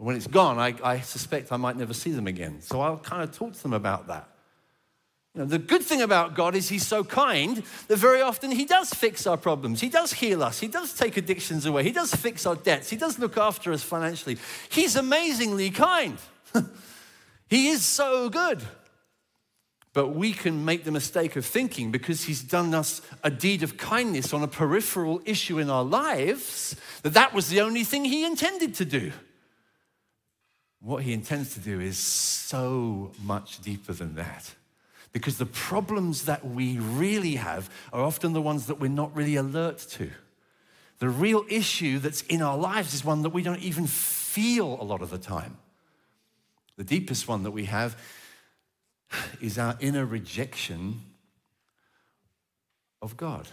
When 0.00 0.16
it's 0.16 0.26
gone, 0.26 0.58
I, 0.58 0.74
I 0.82 1.00
suspect 1.00 1.52
I 1.52 1.58
might 1.58 1.76
never 1.76 1.92
see 1.92 2.10
them 2.10 2.26
again. 2.26 2.62
So 2.62 2.80
I'll 2.80 2.96
kind 2.96 3.22
of 3.22 3.36
talk 3.36 3.52
to 3.52 3.62
them 3.62 3.74
about 3.74 4.06
that. 4.06 4.30
You 5.34 5.42
know, 5.42 5.46
the 5.46 5.58
good 5.58 5.82
thing 5.82 6.00
about 6.00 6.34
God 6.34 6.56
is 6.56 6.70
He's 6.70 6.86
so 6.86 7.04
kind 7.04 7.62
that 7.88 7.96
very 7.96 8.22
often 8.22 8.50
He 8.50 8.64
does 8.64 8.94
fix 8.94 9.26
our 9.26 9.36
problems. 9.36 9.82
He 9.82 9.90
does 9.90 10.14
heal 10.14 10.42
us. 10.42 10.58
He 10.58 10.68
does 10.68 10.94
take 10.94 11.18
addictions 11.18 11.66
away. 11.66 11.84
He 11.84 11.92
does 11.92 12.14
fix 12.14 12.46
our 12.46 12.56
debts. 12.56 12.88
He 12.88 12.96
does 12.96 13.18
look 13.18 13.36
after 13.36 13.74
us 13.74 13.82
financially. 13.82 14.38
He's 14.70 14.96
amazingly 14.96 15.68
kind. 15.68 16.16
he 17.48 17.68
is 17.68 17.84
so 17.84 18.30
good. 18.30 18.62
But 19.92 20.14
we 20.14 20.32
can 20.32 20.64
make 20.64 20.84
the 20.84 20.92
mistake 20.92 21.36
of 21.36 21.44
thinking 21.44 21.90
because 21.90 22.24
He's 22.24 22.42
done 22.42 22.72
us 22.74 23.02
a 23.22 23.30
deed 23.30 23.62
of 23.62 23.76
kindness 23.76 24.32
on 24.32 24.42
a 24.42 24.48
peripheral 24.48 25.20
issue 25.26 25.58
in 25.58 25.68
our 25.68 25.84
lives 25.84 26.74
that 27.02 27.12
that 27.12 27.34
was 27.34 27.50
the 27.50 27.60
only 27.60 27.84
thing 27.84 28.06
He 28.06 28.24
intended 28.24 28.74
to 28.76 28.86
do. 28.86 29.12
What 30.80 31.02
he 31.02 31.12
intends 31.12 31.54
to 31.54 31.60
do 31.60 31.78
is 31.78 31.98
so 31.98 33.12
much 33.22 33.60
deeper 33.60 33.92
than 33.92 34.14
that. 34.14 34.54
Because 35.12 35.38
the 35.38 35.46
problems 35.46 36.24
that 36.24 36.46
we 36.46 36.78
really 36.78 37.34
have 37.34 37.68
are 37.92 38.02
often 38.02 38.32
the 38.32 38.40
ones 38.40 38.66
that 38.66 38.80
we're 38.80 38.88
not 38.88 39.14
really 39.14 39.36
alert 39.36 39.78
to. 39.90 40.10
The 41.00 41.08
real 41.08 41.44
issue 41.48 41.98
that's 41.98 42.22
in 42.22 42.42
our 42.42 42.56
lives 42.56 42.94
is 42.94 43.04
one 43.04 43.22
that 43.22 43.30
we 43.30 43.42
don't 43.42 43.60
even 43.60 43.86
feel 43.86 44.80
a 44.80 44.84
lot 44.84 45.02
of 45.02 45.10
the 45.10 45.18
time. 45.18 45.58
The 46.76 46.84
deepest 46.84 47.28
one 47.28 47.42
that 47.42 47.50
we 47.50 47.64
have 47.66 48.00
is 49.40 49.58
our 49.58 49.76
inner 49.80 50.06
rejection 50.06 51.00
of 53.02 53.16
God, 53.16 53.48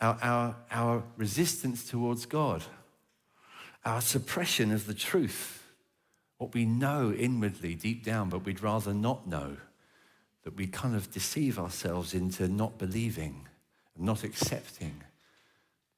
our, 0.00 0.18
our, 0.20 0.56
our 0.70 1.02
resistance 1.16 1.88
towards 1.88 2.26
God 2.26 2.64
our 3.88 4.00
suppression 4.00 4.70
of 4.70 4.86
the 4.86 4.94
truth, 4.94 5.64
what 6.36 6.54
we 6.54 6.64
know 6.64 7.12
inwardly, 7.12 7.74
deep 7.74 8.04
down, 8.04 8.28
but 8.28 8.44
we'd 8.44 8.62
rather 8.62 8.92
not 8.92 9.26
know, 9.26 9.56
that 10.44 10.56
we 10.56 10.66
kind 10.66 10.94
of 10.94 11.10
deceive 11.10 11.58
ourselves 11.58 12.14
into 12.14 12.46
not 12.48 12.78
believing, 12.78 13.48
and 13.96 14.04
not 14.04 14.24
accepting. 14.24 15.02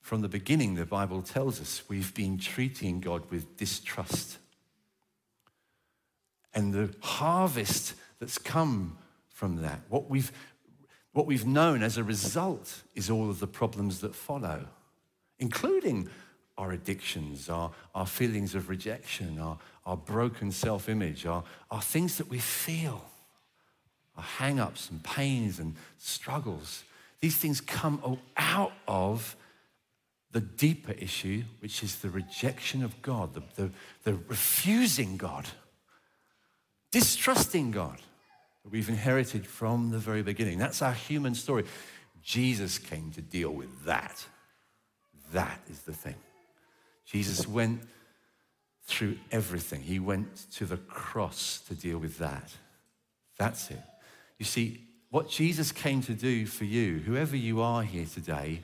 From 0.01 0.23
the 0.23 0.29
beginning, 0.29 0.77
the 0.77 0.87
Bible 0.87 1.21
tells 1.21 1.61
us 1.61 1.83
we've 1.89 2.15
been 2.15 2.39
treating 2.39 3.01
God 3.01 3.29
with 3.31 3.57
distrust. 3.57 4.39
And 6.55 6.73
the 6.73 6.95
harvest 7.01 7.95
that's 8.19 8.39
come 8.39 8.97
from 9.29 9.63
that, 9.63 9.81
what 9.89 10.09
we've, 10.09 10.33
what 11.13 11.27
we've 11.27 11.47
known 11.47 11.83
as 11.83 11.97
a 11.97 12.05
result, 12.05 12.83
is 12.95 13.11
all 13.11 13.31
of 13.31 13.41
the 13.41 13.47
problems 13.47 14.01
that 14.01 14.15
follow, 14.15 14.67
including 15.39 16.09
our 16.61 16.73
addictions, 16.73 17.49
our, 17.49 17.71
our 17.95 18.07
feelings 18.07 18.55
of 18.55 18.69
rejection, 18.69 19.39
our, 19.39 19.59
our 19.87 19.97
broken 19.97 20.53
self 20.53 20.91
image, 20.91 21.25
our, 21.25 21.43
our 21.71 21.81
things 21.81 22.19
that 22.19 22.29
we 22.29 22.39
feel, 22.39 23.03
our 24.15 24.23
hang 24.23 24.61
ups 24.61 24.91
and 24.91 25.03
pains 25.03 25.59
and 25.59 25.75
struggles. 25.97 26.85
These 27.21 27.39
things 27.39 27.63
come 27.63 28.19
out 28.37 28.73
of 28.87 29.37
the 30.33 30.43
deeper 30.43 30.93
issue, 30.93 31.45
which 31.61 31.83
is 31.83 31.97
the 31.97 32.11
rejection 32.11 32.85
of 32.85 33.01
God, 33.01 33.33
the, 33.33 33.43
the, 33.57 33.71
the 34.05 34.15
refusing 34.29 35.17
God, 35.17 35.47
distrusting 36.93 37.71
God 37.71 37.97
that 38.63 38.71
we've 38.71 38.89
inherited 38.91 39.47
from 39.47 39.91
the 39.91 39.99
very 39.99 40.23
beginning. 40.23 40.59
That's 40.59 40.83
our 40.83 40.93
human 40.93 41.35
story. 41.35 41.65
Jesus 42.23 42.79
came 42.79 43.11
to 43.13 43.23
deal 43.23 43.51
with 43.51 43.85
that. 43.87 44.27
That 45.33 45.61
is 45.71 45.81
the 45.81 45.95
thing. 45.95 46.17
Jesus 47.11 47.47
went 47.49 47.83
through 48.85 49.19
everything. 49.33 49.81
He 49.81 49.99
went 49.99 50.51
to 50.53 50.65
the 50.65 50.77
cross 50.77 51.61
to 51.69 51.75
deal 51.75 51.99
with 51.99 52.19
that. 52.19 52.53
That's 53.39 53.71
it. 53.71 53.81
You 54.39 54.45
see, 54.45 54.87
what 55.11 55.29
Jesus 55.29 55.73
came 55.73 56.03
to 56.03 56.15
do 56.15 56.47
for 56.47 56.65
you, 56.65 56.99
whoever 56.99 57.37
you 57.37 57.61
are 57.61 57.83
here 57.83 58.07
today, 58.07 58.61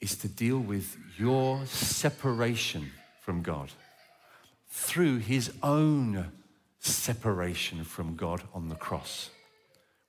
is 0.00 0.16
to 0.16 0.28
deal 0.28 0.58
with 0.58 0.96
your 1.16 1.64
separation 1.66 2.90
from 3.20 3.42
God 3.42 3.70
through 4.68 5.18
his 5.18 5.52
own 5.62 6.32
separation 6.80 7.84
from 7.84 8.16
God 8.16 8.42
on 8.52 8.68
the 8.68 8.74
cross. 8.74 9.30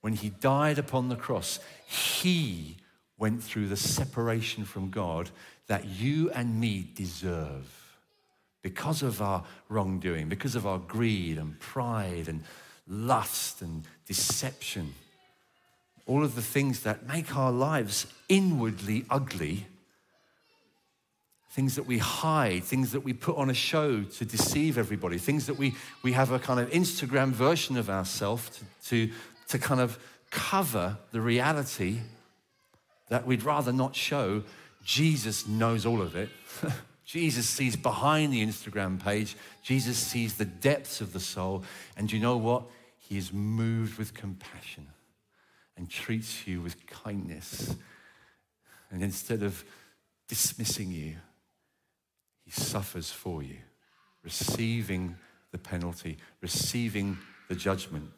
When 0.02 0.14
he 0.14 0.30
died 0.30 0.80
upon 0.80 1.10
the 1.10 1.16
cross, 1.16 1.60
he 1.86 2.78
went 3.20 3.44
through 3.44 3.68
the 3.68 3.78
separation 3.78 4.66
from 4.66 4.90
God 4.90 5.30
that 5.68 5.86
you 5.86 6.30
and 6.32 6.60
me 6.60 6.88
deserve 6.96 7.98
because 8.62 9.04
of 9.04 9.22
our 9.22 9.44
wrongdoing, 9.70 10.30
because 10.30 10.56
of 10.56 10.66
our 10.66 10.80
greed 10.80 11.38
and 11.38 11.60
pride 11.60 12.28
and 12.28 12.44
lust 12.88 13.62
and 13.62 13.84
deception. 14.06 14.94
All 16.06 16.24
of 16.24 16.36
the 16.36 16.42
things 16.42 16.82
that 16.82 17.08
make 17.08 17.36
our 17.36 17.52
lives 17.52 18.08
inwardly 18.30 19.06
ugly 19.10 19.68
things 21.54 21.76
that 21.76 21.86
we 21.86 22.00
hide, 22.00 22.64
things 22.64 22.94
that 22.94 23.02
we 23.02 23.14
put 23.14 23.38
on 23.38 23.48
a 23.52 23.54
show 23.54 24.02
to 24.02 24.26
deceive 24.26 24.76
everybody, 24.76 25.20
things 25.20 25.46
that 25.46 25.54
we, 25.54 25.76
we 26.02 26.12
have 26.14 26.32
a 26.32 26.40
kind 26.40 26.60
of 26.60 26.68
Instagram 26.72 27.30
version 27.30 27.78
of 27.78 27.92
ourselves 27.92 28.50
to, 28.50 28.66
to, 28.90 29.14
to 29.48 29.60
kind 29.60 29.80
of 29.80 30.00
cover 30.32 30.98
the 31.12 31.22
reality 31.22 32.00
that 33.10 33.28
we'd 33.28 33.44
rather 33.44 33.72
not 33.72 33.96
show. 33.96 34.42
Jesus 34.84 35.48
knows 35.48 35.86
all 35.86 36.02
of 36.02 36.16
it. 36.16 36.30
Jesus 37.06 37.48
sees 37.48 37.76
behind 37.76 38.34
the 38.34 38.46
Instagram 38.46 39.02
page. 39.02 39.36
Jesus 39.62 39.98
sees 39.98 40.36
the 40.36 40.46
depths 40.46 41.02
of 41.02 41.14
the 41.14 41.20
soul. 41.20 41.64
And 41.98 42.12
you 42.12 42.20
know 42.20 42.38
what? 42.38 42.64
He 42.98 43.18
is 43.18 43.32
moved 43.34 43.98
with 43.98 44.14
compassion 44.14 44.88
and 45.78 45.90
treats 45.90 46.48
you 46.48 46.62
with 46.62 46.88
kindness. 46.88 47.76
And 48.90 49.04
instead 49.04 49.44
of 49.44 49.64
dismissing 50.28 50.92
you, 50.92 51.16
he 52.44 52.52
suffers 52.52 53.12
for 53.12 53.44
you, 53.44 53.58
receiving 54.24 55.16
the 55.52 55.58
penalty, 55.58 56.18
receiving 56.42 57.18
the 57.48 57.56
judgment, 57.56 58.10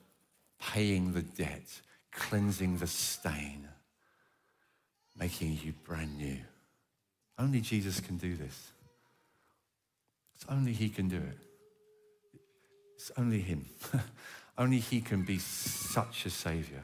paying 0.59 1.13
the 1.13 1.21
debt, 1.21 1.81
cleansing 2.11 2.77
the 2.77 2.87
stain, 2.87 3.67
making 5.17 5.59
you 5.63 5.73
brand 5.85 6.17
new. 6.17 6.37
Only 7.37 7.61
Jesus 7.61 7.99
can 7.99 8.17
do 8.17 8.35
this. 8.35 8.71
It's 10.35 10.45
only 10.49 10.73
He 10.73 10.89
can 10.89 11.07
do 11.07 11.17
it. 11.17 11.37
It's 12.95 13.11
only 13.17 13.39
Him. 13.39 13.65
only 14.57 14.79
He 14.79 15.01
can 15.01 15.23
be 15.23 15.37
such 15.39 16.25
a 16.25 16.29
Savior. 16.29 16.83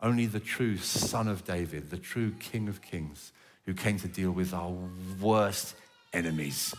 Only 0.00 0.26
the 0.26 0.40
true 0.40 0.76
Son 0.78 1.28
of 1.28 1.44
David, 1.44 1.90
the 1.90 1.98
true 1.98 2.32
King 2.40 2.68
of 2.68 2.82
Kings, 2.82 3.32
who 3.66 3.74
came 3.74 3.98
to 4.00 4.08
deal 4.08 4.32
with 4.32 4.52
our 4.52 4.74
worst 5.20 5.76
enemies, 6.12 6.74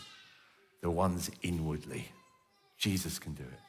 the 0.81 0.89
ones 0.89 1.31
inwardly. 1.41 2.09
Jesus 2.77 3.19
can 3.19 3.33
do 3.33 3.43
it. 3.43 3.59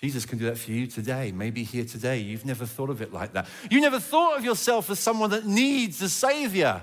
Jesus 0.00 0.24
can 0.24 0.38
do 0.38 0.46
that 0.46 0.58
for 0.58 0.70
you 0.70 0.86
today. 0.86 1.30
Maybe 1.30 1.62
here 1.62 1.84
today, 1.84 2.18
you've 2.18 2.46
never 2.46 2.64
thought 2.64 2.90
of 2.90 3.02
it 3.02 3.12
like 3.12 3.34
that. 3.34 3.46
You 3.70 3.80
never 3.80 4.00
thought 4.00 4.38
of 4.38 4.44
yourself 4.44 4.88
as 4.90 4.98
someone 4.98 5.30
that 5.30 5.46
needs 5.46 6.00
a 6.00 6.08
Savior. 6.08 6.82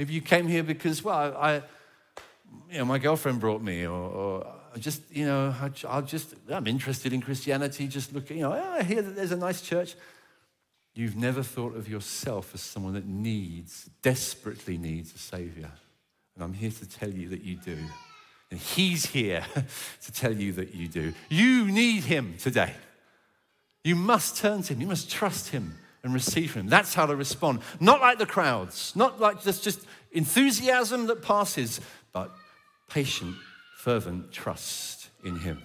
Maybe 0.00 0.14
you 0.14 0.22
came 0.22 0.48
here 0.48 0.62
because, 0.62 1.04
well, 1.04 1.36
I, 1.36 1.56
you 2.70 2.78
know, 2.78 2.86
my 2.86 2.96
girlfriend 2.96 3.38
brought 3.38 3.60
me, 3.60 3.84
or, 3.84 3.90
or 3.92 4.46
just, 4.78 5.02
you 5.14 5.26
know, 5.26 5.54
I, 5.60 5.96
will 5.96 6.06
just, 6.06 6.32
I'm 6.48 6.66
interested 6.66 7.12
in 7.12 7.20
Christianity, 7.20 7.86
just 7.86 8.14
looking, 8.14 8.38
you 8.38 8.44
know, 8.44 8.54
oh, 8.54 8.78
I 8.78 8.82
hear 8.82 9.02
that 9.02 9.14
there's 9.14 9.32
a 9.32 9.36
nice 9.36 9.60
church. 9.60 9.96
You've 10.94 11.16
never 11.16 11.42
thought 11.42 11.76
of 11.76 11.86
yourself 11.86 12.54
as 12.54 12.62
someone 12.62 12.94
that 12.94 13.04
needs, 13.04 13.90
desperately 14.00 14.78
needs 14.78 15.14
a 15.14 15.18
Savior. 15.18 15.70
And 16.34 16.44
I'm 16.44 16.54
here 16.54 16.70
to 16.70 16.88
tell 16.88 17.10
you 17.10 17.28
that 17.28 17.42
you 17.42 17.56
do. 17.56 17.76
And 18.50 18.58
He's 18.58 19.04
here 19.04 19.44
to 20.04 20.12
tell 20.12 20.32
you 20.32 20.54
that 20.54 20.74
you 20.74 20.88
do. 20.88 21.12
You 21.28 21.66
need 21.66 22.04
Him 22.04 22.36
today. 22.38 22.72
You 23.84 23.96
must 23.96 24.38
turn 24.38 24.62
to 24.62 24.72
Him, 24.72 24.80
you 24.80 24.86
must 24.86 25.10
trust 25.10 25.50
Him 25.50 25.74
and 26.02 26.14
receive 26.14 26.54
Him. 26.54 26.68
That's 26.68 26.94
how 26.94 27.06
to 27.06 27.16
respond. 27.16 27.60
Not 27.78 28.00
like 28.00 28.18
the 28.18 28.26
crowds, 28.26 28.94
not 28.94 29.20
like 29.20 29.42
just, 29.42 29.62
just 29.62 29.80
enthusiasm 30.12 31.06
that 31.06 31.22
passes, 31.22 31.80
but 32.12 32.30
patient, 32.88 33.36
fervent 33.76 34.32
trust 34.32 35.10
in 35.24 35.40
Him. 35.40 35.62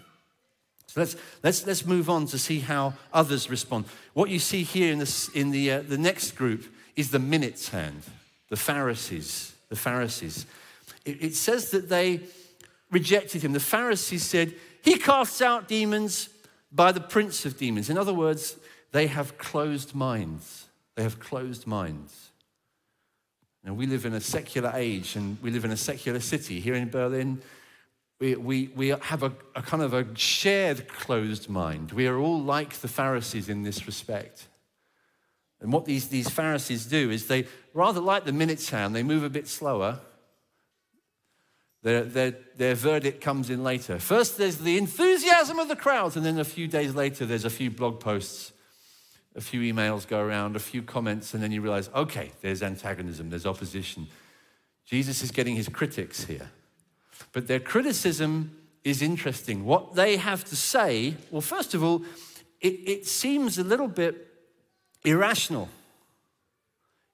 So 0.88 1.01
let's, 1.01 1.15
let's, 1.44 1.68
let's 1.68 1.86
move 1.86 2.10
on 2.10 2.25
to 2.27 2.38
see 2.38 2.60
how 2.60 2.94
others 3.13 3.50
respond. 3.50 3.86
What 4.13 4.30
you 4.30 4.39
see 4.39 4.63
here 4.63 4.94
in, 4.94 5.00
this, 5.00 5.30
in 5.30 5.51
the, 5.51 5.72
uh, 5.72 5.82
the 5.82 5.98
next 5.98 6.32
group 6.32 6.65
is 6.96 7.12
the 7.12 7.20
minute's 7.20 7.70
hand, 7.70 8.04
the 8.50 8.56
Pharisees. 8.56 9.54
The 9.70 9.75
Pharisees. 9.75 10.46
It, 11.04 11.24
it 11.24 11.36
says 11.36 11.72
that 11.72 11.89
they 11.89 12.22
rejected 12.92 13.44
him. 13.44 13.51
The 13.54 13.60
Pharisees 13.60 14.24
said, 14.24 14.54
He 14.84 14.98
casts 14.98 15.42
out 15.42 15.68
demons 15.68 16.30
by 16.72 16.92
the 16.92 17.01
prince 17.01 17.46
of 17.46 17.58
demons. 17.58 17.89
In 17.89 17.98
other 17.98 18.13
words, 18.13 18.58
they 18.95 19.07
have 19.07 19.37
closed 19.37 19.93
minds. 19.93 20.67
They 20.95 21.03
have 21.03 21.19
closed 21.19 21.67
minds. 21.67 22.31
Now, 23.62 23.73
we 23.73 23.88
live 23.88 24.05
in 24.05 24.13
a 24.13 24.21
secular 24.21 24.71
age 24.73 25.17
and 25.17 25.38
we 25.41 25.51
live 25.51 25.65
in 25.65 25.71
a 25.71 25.77
secular 25.77 26.21
city. 26.21 26.62
Here 26.62 26.75
in 26.75 26.89
Berlin, 26.89 27.41
we, 28.21 28.36
we, 28.36 28.69
we 28.73 28.88
have 28.88 29.21
a, 29.21 29.34
a 29.53 29.62
kind 29.62 29.84
of 29.84 29.93
a 29.93 30.08
shared 30.17 30.88
closed 30.88 31.49
mind. 31.49 31.91
We 31.91 32.08
are 32.08 32.17
all 32.17 32.41
like 32.41 32.75
the 32.75 32.88
Pharisees 32.88 33.49
in 33.49 33.63
this 33.63 33.86
respect. 33.86 34.47
And 35.60 35.73
what 35.73 35.84
these, 35.84 36.08
these 36.08 36.29
Pharisees 36.29 36.86
do 36.86 37.12
is 37.12 37.27
they, 37.27 37.47
rather 37.73 37.99
like 37.99 38.23
the 38.23 38.31
minute's 38.31 38.69
hand, 38.69 38.95
they 38.95 39.03
move 39.03 39.25
a 39.25 39.29
bit 39.29 39.49
slower. 39.49 39.99
Their, 41.84 42.03
their, 42.03 42.34
their 42.55 42.75
verdict 42.75 43.19
comes 43.19 43.49
in 43.49 43.62
later. 43.62 43.99
First, 43.99 44.38
there's 44.38 44.60
the 44.60 44.77
enthusiasm 44.77 45.60
of 45.60 45.67
the 45.67 45.75
crowds, 45.75 46.15
and 46.15 46.25
then 46.25 46.39
a 46.39 46.45
few 46.45 46.69
days 46.69 46.95
later, 46.95 47.25
there's 47.25 47.43
a 47.43 47.49
few 47.49 47.69
blog 47.69 47.99
posts 47.99 48.53
a 49.36 49.41
few 49.41 49.62
emails 49.62 50.08
go 50.08 50.19
around, 50.19 50.56
a 50.56 50.60
few 50.60 50.82
comments, 50.82 51.34
and 51.34 51.43
then 51.43 51.52
you 51.52 51.62
realize, 51.62 51.89
okay, 51.93 52.32
there's 52.41 52.63
antagonism, 52.63 53.30
there's 53.30 53.45
opposition. 53.45 54.08
Jesus 54.86 55.21
is 55.21 55.32
getting 55.32 55.56
his 55.56 55.67
critics 55.67 56.26
here. 56.26 56.50
But 57.34 57.48
their 57.48 57.60
criticism 57.60 58.56
is 58.84 59.02
interesting. 59.02 59.65
What 59.65 59.95
they 59.95 60.17
have 60.17 60.45
to 60.45 60.56
say, 60.56 61.15
well, 61.32 61.41
first 61.41 61.74
of 61.74 61.84
all, 61.84 62.04
it, 62.62 62.74
it 62.88 63.08
seems 63.08 63.58
a 63.58 63.63
little 63.63 63.88
bit 63.88 64.28
irrational. 65.04 65.69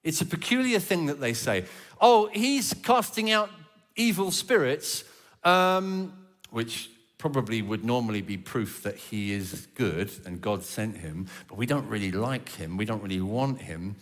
It's 0.04 0.20
a 0.20 0.26
peculiar 0.26 0.78
thing 0.78 1.06
that 1.06 1.20
they 1.20 1.32
say. 1.32 1.64
Oh, 2.00 2.28
he's 2.32 2.74
casting 2.74 3.30
out 3.30 3.50
evil 3.96 4.30
spirits, 4.30 5.04
um, 5.44 6.12
which 6.50 6.90
probably 7.22 7.62
would 7.62 7.84
normally 7.84 8.20
be 8.20 8.36
proof 8.36 8.82
that 8.82 8.96
he 8.96 9.32
is 9.32 9.68
good 9.76 10.10
and 10.26 10.40
God 10.40 10.64
sent 10.64 10.96
him, 10.96 11.28
but 11.46 11.56
we 11.56 11.66
don't 11.66 11.88
really 11.88 12.10
like 12.10 12.48
him. 12.48 12.76
We 12.76 12.84
don't 12.84 13.00
really 13.00 13.20
want 13.20 13.60
him. 13.60 13.94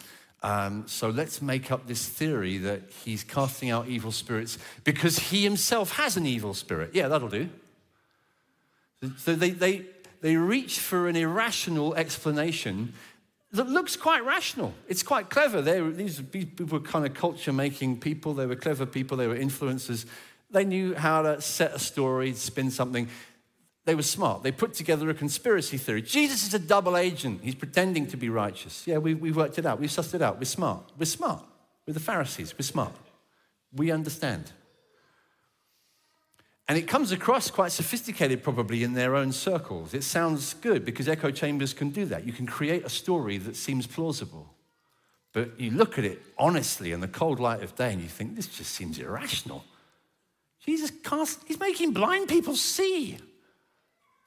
Um, 0.43 0.85
so 0.89 1.11
let's 1.11 1.43
make 1.43 1.71
up 1.71 1.87
this 1.87 2.09
theory 2.09 2.57
that 2.57 2.81
he's 3.05 3.23
casting 3.23 3.69
out 3.69 3.89
evil 3.89 4.11
spirits 4.11 4.57
because 4.85 5.19
he 5.19 5.45
himself 5.45 5.99
has 5.99 6.17
an 6.17 6.25
evil 6.25 6.55
spirit. 6.55 6.93
Yeah, 6.95 7.09
that'll 7.09 7.29
do. 7.29 7.51
So 9.19 9.35
they, 9.35 9.51
they, 9.51 9.85
they 10.23 10.37
reach 10.37 10.79
for 10.79 11.07
an 11.07 11.15
irrational 11.15 11.95
explanation 11.97 12.95
that 13.53 13.69
looks 13.69 13.97
quite 13.97 14.25
rational. 14.25 14.73
It's 14.89 15.03
quite 15.03 15.29
clever. 15.29 15.61
They 15.61 15.81
these 15.91 16.23
people 16.23 16.65
were 16.67 16.81
kind 16.81 17.05
of 17.05 17.13
culture 17.13 17.53
making 17.53 18.01
people, 18.01 18.33
they 18.33 18.47
were 18.47 18.57
clever 18.57 18.87
people, 18.87 19.19
they 19.19 19.27
were 19.27 19.37
influencers. 19.37 20.07
They 20.51 20.65
knew 20.65 20.95
how 20.95 21.23
to 21.23 21.41
set 21.41 21.75
a 21.75 21.79
story, 21.79 22.33
spin 22.35 22.71
something. 22.71 23.09
They 23.85 23.95
were 23.95 24.03
smart. 24.03 24.43
They 24.43 24.53
put 24.53 24.75
together 24.75 25.09
a 25.11 25.15
conspiracy 25.15 25.79
theory. 25.79 26.03
Jesus 26.03 26.47
is 26.47 26.55
a 26.55 26.59
double 26.59 26.97
agent. 26.97 27.41
He's 27.43 27.55
pretending 27.55 28.07
to 28.09 28.17
be 28.17 28.29
righteous. 28.29 28.87
Yeah, 28.87 28.99
we, 28.99 29.15
we 29.15 29.33
worked 29.33 29.59
it 29.59 29.67
out. 29.67 29.81
We've 29.81 29.91
sussed 29.91 30.15
it 30.15 30.23
out. 30.23 30.39
We're 30.39 30.45
smart. 30.45 30.93
We're 30.99 31.07
smart. 31.07 31.45
We're 31.87 31.95
the 31.95 32.01
Pharisees. 32.01 32.55
We're 32.59 32.65
smart. 32.65 32.95
We 33.73 33.91
understand. 33.91 34.53
And 36.69 36.79
it 36.79 36.87
comes 36.87 37.11
across 37.11 37.51
quite 37.51 37.73
sophisticated, 37.73 38.45
probably, 38.45 38.85
in 38.85 38.95
their 38.95 39.17
own 39.17 39.33
circles. 39.33 39.93
It 39.93 40.05
sounds 40.05 40.55
good 40.55 40.85
because 40.85 41.09
echo 41.09 41.33
chambers 41.33 41.75
can 41.75 41.91
do 41.91 42.05
that. 42.07 42.25
You 42.25 42.33
can 42.33 42.47
create 42.47 42.85
a 42.85 42.89
story 42.89 43.39
that 43.39 43.57
seems 43.57 43.89
plausible. 43.89 44.55
But 45.33 45.59
you 45.59 45.71
look 45.73 45.99
at 45.99 46.05
it 46.05 46.23
honestly 46.39 46.93
in 46.93 47.01
the 47.01 47.09
cold 47.09 47.41
light 47.41 47.63
of 47.63 47.75
day 47.75 47.93
and 47.93 48.03
you 48.03 48.09
think, 48.09 48.37
this 48.37 48.47
just 48.47 48.73
seems 48.73 48.99
irrational. 48.99 49.65
Jesus 50.71 50.93
can't, 51.03 51.37
he's 51.47 51.59
making 51.59 51.93
blind 51.93 52.29
people 52.29 52.55
see. 52.55 53.19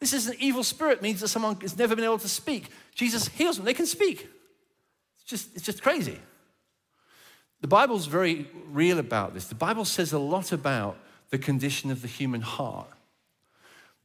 This 0.02 0.12
is 0.12 0.28
an 0.28 0.36
evil 0.40 0.64
spirit, 0.66 1.02
means 1.02 1.22
that 1.22 1.30
someone 1.30 1.56
has 1.62 1.78
never 1.78 1.96
been 1.96 2.04
able 2.04 2.18
to 2.18 2.28
speak. 2.28 2.70
Jesus 2.94 3.30
heals 3.30 3.56
them, 3.56 3.66
they 3.66 3.74
can 3.74 3.86
speak. 3.86 4.28
It's 5.16 5.24
just, 5.24 5.56
it's 5.56 5.66
just 5.66 5.82
crazy. 5.82 6.20
The 7.62 7.68
Bible's 7.68 8.08
very 8.08 8.46
real 8.74 9.00
about 9.00 9.34
this. 9.34 9.48
The 9.48 9.56
Bible 9.56 9.86
says 9.86 10.12
a 10.12 10.20
lot 10.20 10.52
about 10.52 10.98
the 11.30 11.38
condition 11.38 11.92
of 11.92 12.02
the 12.02 12.10
human 12.10 12.42
heart. 12.42 12.90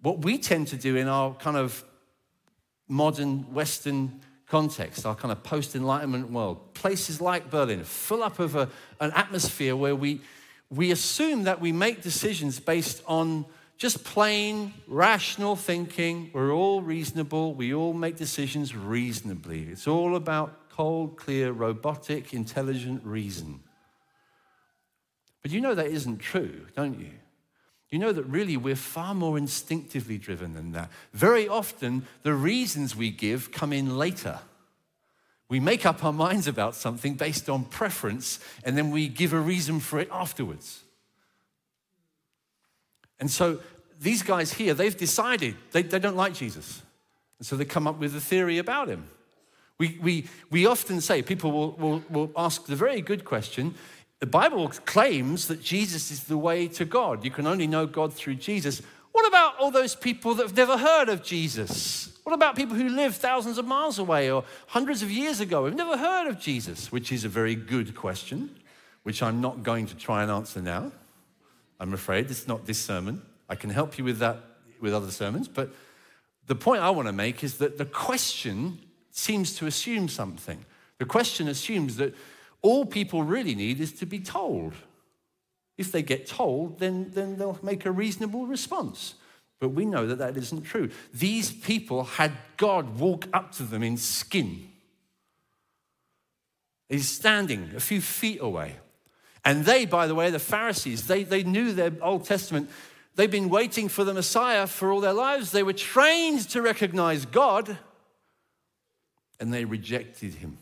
What 0.00 0.22
we 0.22 0.38
tend 0.38 0.68
to 0.68 0.76
do 0.76 0.94
in 0.94 1.08
our 1.08 1.34
kind 1.34 1.56
of 1.56 1.82
modern 2.86 3.52
Western 3.52 4.20
context, 4.46 5.04
our 5.04 5.16
kind 5.16 5.32
of 5.32 5.42
post 5.42 5.74
Enlightenment 5.74 6.30
world, 6.30 6.72
places 6.74 7.20
like 7.20 7.50
Berlin, 7.50 7.82
full 7.82 8.22
up 8.22 8.38
of 8.38 8.54
a, 8.54 8.68
an 9.00 9.10
atmosphere 9.10 9.74
where 9.74 9.96
we, 9.96 10.20
we 10.70 10.90
assume 10.90 11.44
that 11.44 11.60
we 11.60 11.72
make 11.72 12.02
decisions 12.02 12.60
based 12.60 13.02
on 13.06 13.46
just 13.78 14.04
plain 14.04 14.74
rational 14.86 15.56
thinking. 15.56 16.30
We're 16.32 16.52
all 16.52 16.82
reasonable. 16.82 17.54
We 17.54 17.72
all 17.72 17.94
make 17.94 18.16
decisions 18.16 18.74
reasonably. 18.74 19.62
It's 19.64 19.86
all 19.86 20.16
about 20.16 20.68
cold, 20.70 21.16
clear, 21.16 21.52
robotic, 21.52 22.34
intelligent 22.34 23.04
reason. 23.04 23.60
But 25.42 25.52
you 25.52 25.60
know 25.60 25.74
that 25.74 25.86
isn't 25.86 26.18
true, 26.18 26.66
don't 26.76 26.98
you? 26.98 27.12
You 27.90 27.98
know 27.98 28.12
that 28.12 28.24
really 28.24 28.56
we're 28.56 28.76
far 28.76 29.14
more 29.14 29.38
instinctively 29.38 30.18
driven 30.18 30.52
than 30.52 30.72
that. 30.72 30.90
Very 31.14 31.48
often, 31.48 32.06
the 32.22 32.34
reasons 32.34 32.94
we 32.94 33.10
give 33.10 33.50
come 33.50 33.72
in 33.72 33.96
later. 33.96 34.40
We 35.48 35.60
make 35.60 35.86
up 35.86 36.04
our 36.04 36.12
minds 36.12 36.46
about 36.46 36.74
something 36.74 37.14
based 37.14 37.48
on 37.48 37.64
preference, 37.64 38.38
and 38.64 38.76
then 38.76 38.90
we 38.90 39.08
give 39.08 39.32
a 39.32 39.40
reason 39.40 39.80
for 39.80 39.98
it 39.98 40.08
afterwards. 40.12 40.82
And 43.18 43.30
so 43.30 43.60
these 44.00 44.22
guys 44.22 44.52
here, 44.52 44.74
they've 44.74 44.96
decided 44.96 45.56
they, 45.72 45.82
they 45.82 45.98
don't 45.98 46.16
like 46.16 46.34
Jesus. 46.34 46.82
And 47.38 47.46
so 47.46 47.56
they 47.56 47.64
come 47.64 47.86
up 47.86 47.98
with 47.98 48.14
a 48.14 48.20
theory 48.20 48.58
about 48.58 48.88
him. 48.88 49.08
We, 49.78 49.98
we, 50.02 50.26
we 50.50 50.66
often 50.66 51.00
say, 51.00 51.22
people 51.22 51.52
will, 51.52 51.72
will, 51.72 52.02
will 52.10 52.30
ask 52.36 52.66
the 52.66 52.76
very 52.76 53.00
good 53.00 53.24
question 53.24 53.74
the 54.20 54.26
Bible 54.26 54.68
claims 54.84 55.46
that 55.46 55.62
Jesus 55.62 56.10
is 56.10 56.24
the 56.24 56.36
way 56.36 56.66
to 56.68 56.84
God. 56.84 57.24
You 57.24 57.30
can 57.30 57.46
only 57.46 57.68
know 57.68 57.86
God 57.86 58.12
through 58.12 58.34
Jesus. 58.34 58.82
What 59.18 59.26
about 59.26 59.58
all 59.58 59.72
those 59.72 59.96
people 59.96 60.36
that 60.36 60.44
have 60.44 60.56
never 60.56 60.78
heard 60.78 61.08
of 61.08 61.24
Jesus? 61.24 62.16
What 62.22 62.34
about 62.34 62.54
people 62.54 62.76
who 62.76 62.88
live 62.88 63.16
thousands 63.16 63.58
of 63.58 63.66
miles 63.66 63.98
away 63.98 64.30
or 64.30 64.44
hundreds 64.68 65.02
of 65.02 65.10
years 65.10 65.40
ago 65.40 65.64
who've 65.64 65.74
never 65.74 65.96
heard 65.96 66.28
of 66.28 66.38
Jesus? 66.38 66.92
Which 66.92 67.10
is 67.10 67.24
a 67.24 67.28
very 67.28 67.56
good 67.56 67.96
question, 67.96 68.56
which 69.02 69.20
I'm 69.20 69.40
not 69.40 69.64
going 69.64 69.86
to 69.86 69.96
try 69.96 70.22
and 70.22 70.30
answer 70.30 70.62
now. 70.62 70.92
I'm 71.80 71.94
afraid 71.94 72.30
it's 72.30 72.46
not 72.46 72.64
this 72.64 72.78
sermon. 72.78 73.20
I 73.48 73.56
can 73.56 73.70
help 73.70 73.98
you 73.98 74.04
with 74.04 74.20
that 74.20 74.38
with 74.80 74.94
other 74.94 75.10
sermons, 75.10 75.48
but 75.48 75.74
the 76.46 76.54
point 76.54 76.82
I 76.82 76.90
want 76.90 77.08
to 77.08 77.12
make 77.12 77.42
is 77.42 77.58
that 77.58 77.76
the 77.76 77.86
question 77.86 78.78
seems 79.10 79.56
to 79.56 79.66
assume 79.66 80.08
something. 80.08 80.64
The 80.98 81.06
question 81.06 81.48
assumes 81.48 81.96
that 81.96 82.14
all 82.62 82.86
people 82.86 83.24
really 83.24 83.56
need 83.56 83.80
is 83.80 83.90
to 83.94 84.06
be 84.06 84.20
told. 84.20 84.74
If 85.78 85.92
they 85.92 86.02
get 86.02 86.26
told, 86.26 86.80
then, 86.80 87.12
then 87.14 87.38
they'll 87.38 87.58
make 87.62 87.86
a 87.86 87.92
reasonable 87.92 88.46
response. 88.46 89.14
But 89.60 89.70
we 89.70 89.86
know 89.86 90.06
that 90.06 90.18
that 90.18 90.36
isn't 90.36 90.62
true. 90.62 90.90
These 91.14 91.52
people 91.52 92.04
had 92.04 92.32
God 92.56 92.98
walk 92.98 93.26
up 93.32 93.52
to 93.52 93.62
them 93.62 93.82
in 93.82 93.96
skin. 93.96 94.68
He's 96.88 97.08
standing 97.08 97.70
a 97.76 97.80
few 97.80 98.00
feet 98.00 98.40
away. 98.40 98.76
And 99.44 99.64
they, 99.64 99.86
by 99.86 100.06
the 100.06 100.14
way, 100.14 100.30
the 100.30 100.38
Pharisees, 100.38 101.06
they, 101.06 101.22
they 101.22 101.42
knew 101.42 101.72
their 101.72 101.92
Old 102.02 102.24
Testament. 102.24 102.70
They've 103.14 103.30
been 103.30 103.48
waiting 103.48 103.88
for 103.88 104.04
the 104.04 104.14
Messiah 104.14 104.66
for 104.66 104.92
all 104.92 105.00
their 105.00 105.12
lives. 105.12 105.52
They 105.52 105.62
were 105.62 105.72
trained 105.72 106.48
to 106.50 106.62
recognize 106.62 107.24
God, 107.24 107.78
and 109.38 109.52
they 109.52 109.64
rejected 109.64 110.34
him. 110.34 110.58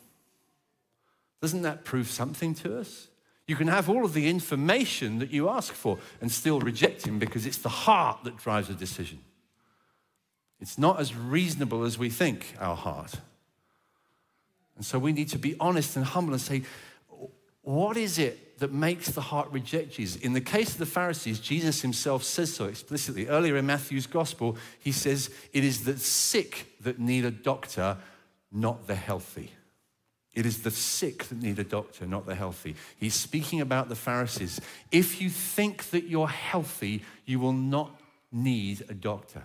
Doesn't 1.41 1.63
that 1.63 1.85
prove 1.85 2.07
something 2.07 2.53
to 2.55 2.79
us? 2.79 3.07
You 3.47 3.55
can 3.55 3.67
have 3.69 3.89
all 3.89 4.03
of 4.03 4.13
the 4.13 4.29
information 4.29 5.19
that 5.19 5.31
you 5.31 5.49
ask 5.49 5.73
for 5.73 5.97
and 6.21 6.31
still 6.31 6.59
reject 6.59 7.07
him 7.07 7.17
because 7.17 7.45
it's 7.45 7.57
the 7.57 7.69
heart 7.69 8.19
that 8.25 8.37
drives 8.37 8.69
a 8.69 8.73
decision. 8.73 9.19
It's 10.59 10.77
not 10.77 10.99
as 10.99 11.15
reasonable 11.15 11.83
as 11.83 11.97
we 11.97 12.09
think, 12.09 12.55
our 12.59 12.75
heart. 12.75 13.13
And 14.75 14.85
so 14.85 14.99
we 14.99 15.13
need 15.13 15.29
to 15.29 15.39
be 15.39 15.55
honest 15.59 15.95
and 15.95 16.05
humble 16.05 16.33
and 16.33 16.41
say, 16.41 16.63
what 17.67 17.97
is 17.97 18.17
it 18.17 18.59
that 18.59 18.71
makes 18.71 19.09
the 19.09 19.19
heart 19.19 19.51
reject 19.51 19.91
Jesus? 19.91 20.21
In 20.21 20.31
the 20.31 20.39
case 20.39 20.71
of 20.71 20.77
the 20.77 20.85
Pharisees, 20.85 21.41
Jesus 21.41 21.81
himself 21.81 22.23
says 22.23 22.53
so 22.53 22.63
explicitly. 22.63 23.27
Earlier 23.27 23.57
in 23.57 23.65
Matthew's 23.65 24.07
gospel, 24.07 24.55
he 24.79 24.93
says, 24.93 25.29
It 25.51 25.65
is 25.65 25.83
the 25.83 25.97
sick 25.97 26.67
that 26.79 26.97
need 26.97 27.25
a 27.25 27.31
doctor, 27.31 27.97
not 28.53 28.87
the 28.87 28.95
healthy. 28.95 29.51
It 30.37 30.45
is 30.45 30.61
the 30.61 30.69
sick 30.69 31.23
that 31.23 31.41
need 31.41 31.57
a 31.57 31.63
doctor, 31.63 32.05
not 32.05 32.27
the 32.27 32.35
healthy. 32.35 32.75
He's 32.99 33.15
speaking 33.15 33.59
about 33.59 33.89
the 33.89 33.95
Pharisees. 33.95 34.61
If 34.91 35.19
you 35.19 35.31
think 35.31 35.89
that 35.89 36.03
you're 36.03 36.27
healthy, 36.27 37.03
you 37.25 37.39
will 37.39 37.53
not 37.53 37.99
need 38.31 38.85
a 38.87 38.93
doctor. 38.93 39.41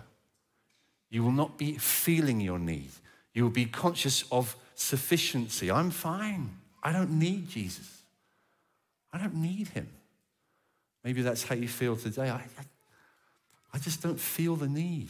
You 1.09 1.23
will 1.23 1.31
not 1.31 1.57
be 1.57 1.79
feeling 1.79 2.39
your 2.39 2.59
need. 2.59 2.91
You 3.33 3.41
will 3.41 3.49
be 3.49 3.65
conscious 3.65 4.23
of 4.31 4.55
sufficiency. 4.75 5.71
I'm 5.71 5.89
fine. 5.89 6.59
I 6.83 6.91
don't 6.91 7.17
need 7.17 7.49
Jesus. 7.49 8.03
I 9.11 9.17
don't 9.17 9.33
need 9.33 9.69
him. 9.69 9.89
Maybe 11.03 11.23
that's 11.23 11.41
how 11.41 11.55
you 11.55 11.67
feel 11.67 11.95
today. 11.95 12.29
I, 12.29 12.43
I 13.73 13.79
just 13.79 14.03
don't 14.03 14.19
feel 14.19 14.55
the 14.55 14.69
need. 14.69 15.09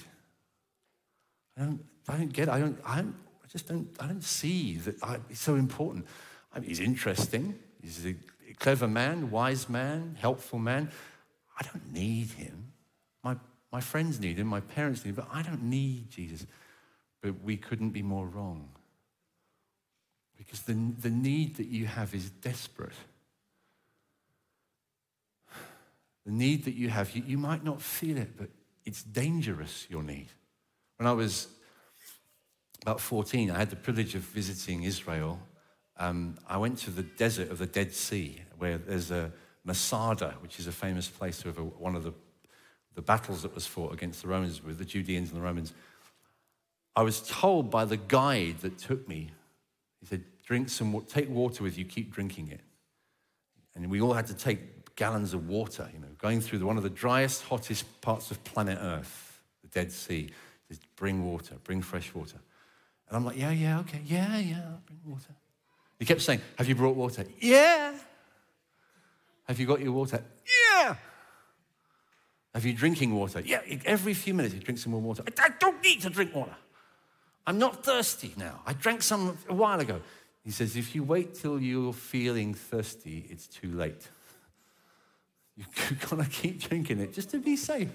I 1.58 1.63
don't, 1.63 1.86
I 2.08 2.15
don't 2.15 2.32
get 2.32 2.48
it. 2.48 2.52
I 2.52 2.60
don't, 2.60 2.78
I 2.86 2.96
don't 3.02 3.15
just 3.54 3.68
don't, 3.68 3.88
I 4.00 4.08
don't 4.08 4.24
see 4.24 4.78
that 4.78 5.02
I, 5.02 5.20
it's 5.30 5.39
so 5.39 5.56
important. 5.56 6.08
I 6.54 6.60
mean, 6.60 6.70
he's 6.70 6.80
interesting. 6.80 7.58
He's 7.82 8.06
a 8.06 8.16
clever 8.60 8.88
man, 8.88 9.30
wise 9.30 9.70
man, 9.70 10.18
helpful 10.20 10.60
man. 10.60 10.89
I 11.58 11.63
don't 11.63 11.94
need 11.94 12.32
him. 12.32 12.72
My, 13.24 13.38
my 13.72 13.80
friends 13.80 14.20
need 14.20 14.38
him, 14.38 14.48
my 14.48 14.60
parents 14.60 15.06
need 15.06 15.12
him, 15.12 15.16
but 15.16 15.28
I 15.32 15.44
don't 15.44 15.63
need 15.63 16.10
Jesus. 16.10 16.48
But 17.22 17.42
we 17.44 17.56
couldn't 17.56 17.92
be 17.92 18.02
more 18.02 18.26
wrong. 18.26 18.70
Because 20.36 20.63
the, 20.63 20.74
the 20.74 21.12
need 21.12 21.56
that 21.58 21.68
you 21.68 21.86
have 21.86 22.13
is 22.16 22.32
desperate. 22.32 22.92
The 26.26 26.32
need 26.32 26.66
that 26.66 26.74
you 26.74 26.89
have, 26.89 27.16
you, 27.16 27.24
you 27.26 27.38
might 27.38 27.63
not 27.63 27.82
feel 27.82 28.18
it, 28.18 28.36
but 28.36 28.50
it's 28.84 29.04
dangerous, 29.04 29.86
your 29.89 30.02
need. 30.02 30.28
When 30.98 31.08
I 31.08 31.12
was 31.12 31.48
about 32.84 33.00
14, 33.00 33.50
I 33.50 33.58
had 33.58 33.69
the 33.69 33.78
privilege 33.78 34.13
of 34.13 34.22
visiting 34.22 34.84
Israel. 34.84 35.39
Um, 35.98 36.36
I 36.48 36.58
went 36.58 36.78
to 36.80 36.91
the 36.91 37.04
desert 37.04 37.50
of 37.50 37.58
the 37.58 37.65
Dead 37.65 37.93
Sea, 37.93 38.41
where 38.58 38.78
there's 38.78 39.10
a 39.10 39.32
Masada, 39.63 40.36
which 40.41 40.60
is 40.60 40.67
a 40.67 40.72
famous 40.74 41.08
place 41.08 41.46
of 41.46 41.58
one 41.80 41.96
of 41.96 42.04
the, 42.04 42.12
the 42.96 43.02
battles 43.02 43.41
that 43.43 43.56
was 43.56 43.65
fought 43.65 43.93
against 43.93 44.22
the 44.22 44.28
Romans 44.28 44.62
with 44.62 44.80
the 44.80 44.86
Judeans 44.86 45.32
and 45.32 45.39
the 45.39 45.43
Romans. 45.43 45.74
I 46.93 47.04
was 47.04 47.22
told 47.22 47.72
by 47.72 47.86
the 47.86 47.96
guide 47.96 48.60
that 48.60 48.78
took 48.78 49.08
me, 49.08 49.32
he 50.02 50.06
said, 50.06 50.26
drink 50.46 50.67
some, 50.67 51.06
take 51.08 51.30
water 51.30 51.63
with 51.63 51.78
you, 51.78 51.86
keep 51.86 52.13
drinking 52.13 52.50
it. 52.52 52.62
And 53.76 53.89
we 53.89 54.02
all 54.02 54.13
had 54.13 54.28
to 54.28 54.36
take 54.36 54.93
gallons 54.98 55.34
of 55.34 55.48
water, 55.48 55.89
you 55.93 56.00
know, 56.00 56.08
going 56.17 56.41
through 56.41 56.60
the, 56.60 56.65
one 56.65 56.76
of 56.76 56.84
the 56.84 56.89
driest, 56.89 57.43
hottest 57.43 58.02
parts 58.02 58.30
of 58.30 58.43
planet 58.43 58.78
Earth, 58.82 59.41
the 59.62 59.69
Dead 59.69 59.89
Sea. 59.89 60.32
Just 60.67 60.82
bring 60.98 61.24
water, 61.24 61.56
bring 61.63 61.82
fresh 61.82 62.13
water. 62.13 62.38
And 63.13 63.19
I'm 63.19 63.26
like, 63.26 63.38
yeah, 63.38 63.52
yeah, 63.52 63.80
okay, 63.82 64.02
yeah, 64.06 64.39
yeah, 64.39 64.56
I'll 64.56 64.82
bring 64.88 64.99
water. 65.06 65.36
He 65.99 66.06
kept 66.06 66.21
saying, 66.21 66.41
Have 66.58 66.67
you 66.67 66.73
brought 66.73 66.95
water? 66.95 67.23
Yeah. 67.39 67.93
Have 69.47 69.60
you 69.60 69.67
got 69.67 69.82
your 69.82 69.91
water? 69.91 70.23
Yeah. 70.73 70.95
Have 72.56 72.65
you 72.65 72.73
drinking 72.73 73.13
water? 73.13 73.41
Yeah. 73.41 73.62
Every 73.86 74.15
few 74.15 74.34
minutes, 74.34 74.56
he 74.56 74.60
drinks 74.60 74.82
some 74.82 74.93
more 74.93 75.02
water. 75.02 75.21
I 75.38 75.49
don't 75.60 75.80
need 75.84 76.02
to 76.02 76.10
drink 76.10 76.34
water. 76.34 76.56
I'm 77.45 77.60
not 77.60 77.86
thirsty 77.86 78.34
now. 78.36 78.62
I 78.65 78.73
drank 78.73 79.04
some 79.04 79.38
a 79.47 79.54
while 79.54 79.80
ago. 79.80 80.02
He 80.43 80.49
says, 80.49 80.76
If 80.76 80.95
you 80.95 81.04
wait 81.04 81.36
till 81.36 81.62
you're 81.62 81.93
feeling 81.93 82.56
thirsty, 82.56 83.28
it's 83.30 83.45
too 83.45 83.71
late. 83.73 84.10
You've 85.56 86.10
got 86.10 86.17
to 86.17 86.28
keep 86.28 86.62
drinking 86.67 86.99
it 86.99 87.13
just 87.13 87.30
to 87.30 87.38
be 87.38 87.58
safe. 87.58 87.91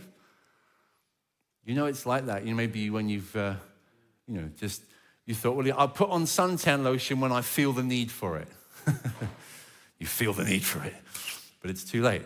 You 1.65 1.75
know, 1.75 1.87
it's 1.87 2.07
like 2.07 2.27
that. 2.27 2.45
You 2.45 2.51
know, 2.51 2.57
maybe 2.57 2.89
when 2.89 3.09
you've, 3.09 3.35
uh, 3.35 3.55
you 4.29 4.41
know, 4.41 4.49
just 4.57 4.83
you 5.29 5.35
thought, 5.35 5.57
well, 5.57 5.75
I'll 5.77 5.89
put 5.89 6.09
on 6.09 6.25
suntan 6.25 6.85
lotion 6.85 7.21
when 7.21 7.33
I 7.33 7.43
feel 7.43 7.75
the 7.75 7.83
need 7.83 8.11
for 8.11 8.39
it. 8.39 8.49
you 9.99 10.07
feel 10.07 10.33
the 10.33 10.45
need 10.45 10.65
for 10.65 10.83
it, 10.83 10.95
but 11.61 11.71
it's 11.71 11.85
too 11.85 12.03
late. 12.03 12.23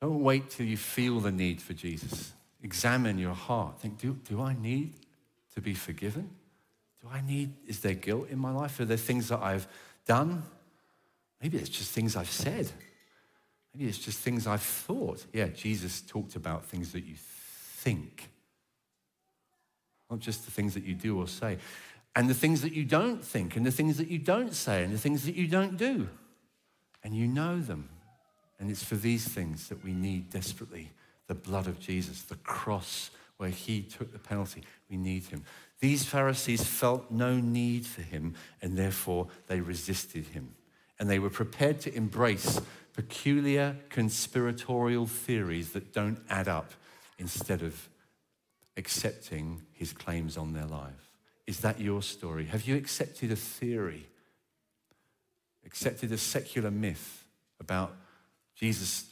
Don't 0.00 0.22
wait 0.22 0.50
till 0.50 0.66
you 0.66 0.76
feel 0.76 1.18
the 1.18 1.32
need 1.32 1.60
for 1.60 1.72
Jesus. 1.72 2.32
Examine 2.62 3.18
your 3.18 3.34
heart. 3.34 3.80
Think, 3.80 3.98
do, 3.98 4.16
do 4.28 4.40
I 4.40 4.54
need 4.54 4.94
to 5.56 5.60
be 5.60 5.74
forgiven? 5.74 6.30
Do 7.02 7.08
I 7.12 7.22
need, 7.22 7.54
is 7.66 7.80
there 7.80 7.94
guilt 7.94 8.28
in 8.30 8.38
my 8.38 8.52
life? 8.52 8.78
Are 8.78 8.84
there 8.84 8.96
things 8.96 9.26
that 9.30 9.40
I've 9.40 9.66
done? 10.06 10.44
Maybe 11.42 11.58
it's 11.58 11.68
just 11.68 11.90
things 11.90 12.14
I've 12.14 12.30
said. 12.30 12.70
Maybe 13.74 13.88
it's 13.88 13.98
just 13.98 14.20
things 14.20 14.46
I've 14.46 14.62
thought. 14.62 15.26
Yeah, 15.32 15.48
Jesus 15.48 16.02
talked 16.02 16.36
about 16.36 16.66
things 16.66 16.92
that 16.92 17.04
you 17.04 17.14
think 17.16 18.30
not 20.10 20.20
just 20.20 20.44
the 20.44 20.50
things 20.50 20.74
that 20.74 20.84
you 20.84 20.94
do 20.94 21.18
or 21.18 21.26
say, 21.26 21.58
and 22.14 22.30
the 22.30 22.34
things 22.34 22.62
that 22.62 22.72
you 22.72 22.84
don't 22.84 23.24
think, 23.24 23.56
and 23.56 23.66
the 23.66 23.70
things 23.70 23.98
that 23.98 24.08
you 24.08 24.18
don't 24.18 24.54
say, 24.54 24.82
and 24.82 24.92
the 24.92 24.98
things 24.98 25.24
that 25.26 25.34
you 25.34 25.46
don't 25.46 25.76
do. 25.76 26.08
And 27.04 27.14
you 27.14 27.28
know 27.28 27.60
them. 27.60 27.90
And 28.58 28.70
it's 28.70 28.82
for 28.82 28.96
these 28.96 29.28
things 29.28 29.68
that 29.68 29.84
we 29.84 29.92
need 29.92 30.30
desperately 30.30 30.90
the 31.26 31.34
blood 31.34 31.66
of 31.66 31.80
Jesus, 31.80 32.22
the 32.22 32.36
cross 32.36 33.10
where 33.36 33.50
he 33.50 33.82
took 33.82 34.12
the 34.12 34.18
penalty. 34.18 34.62
We 34.88 34.96
need 34.96 35.24
him. 35.24 35.44
These 35.80 36.04
Pharisees 36.04 36.64
felt 36.64 37.10
no 37.10 37.36
need 37.36 37.84
for 37.84 38.02
him, 38.02 38.34
and 38.62 38.76
therefore 38.76 39.26
they 39.46 39.60
resisted 39.60 40.28
him. 40.28 40.54
And 40.98 41.10
they 41.10 41.18
were 41.18 41.30
prepared 41.30 41.80
to 41.80 41.94
embrace 41.94 42.60
peculiar 42.94 43.76
conspiratorial 43.90 45.06
theories 45.06 45.72
that 45.72 45.92
don't 45.92 46.18
add 46.30 46.48
up 46.48 46.72
instead 47.18 47.62
of 47.62 47.88
accepting 48.76 49.62
his 49.72 49.92
claims 49.92 50.36
on 50.36 50.52
their 50.52 50.66
life? 50.66 51.10
Is 51.46 51.60
that 51.60 51.80
your 51.80 52.02
story? 52.02 52.46
Have 52.46 52.66
you 52.66 52.76
accepted 52.76 53.30
a 53.30 53.36
theory, 53.36 54.06
accepted 55.64 56.12
a 56.12 56.18
secular 56.18 56.70
myth 56.70 57.24
about 57.60 57.94
Jesus 58.56 59.06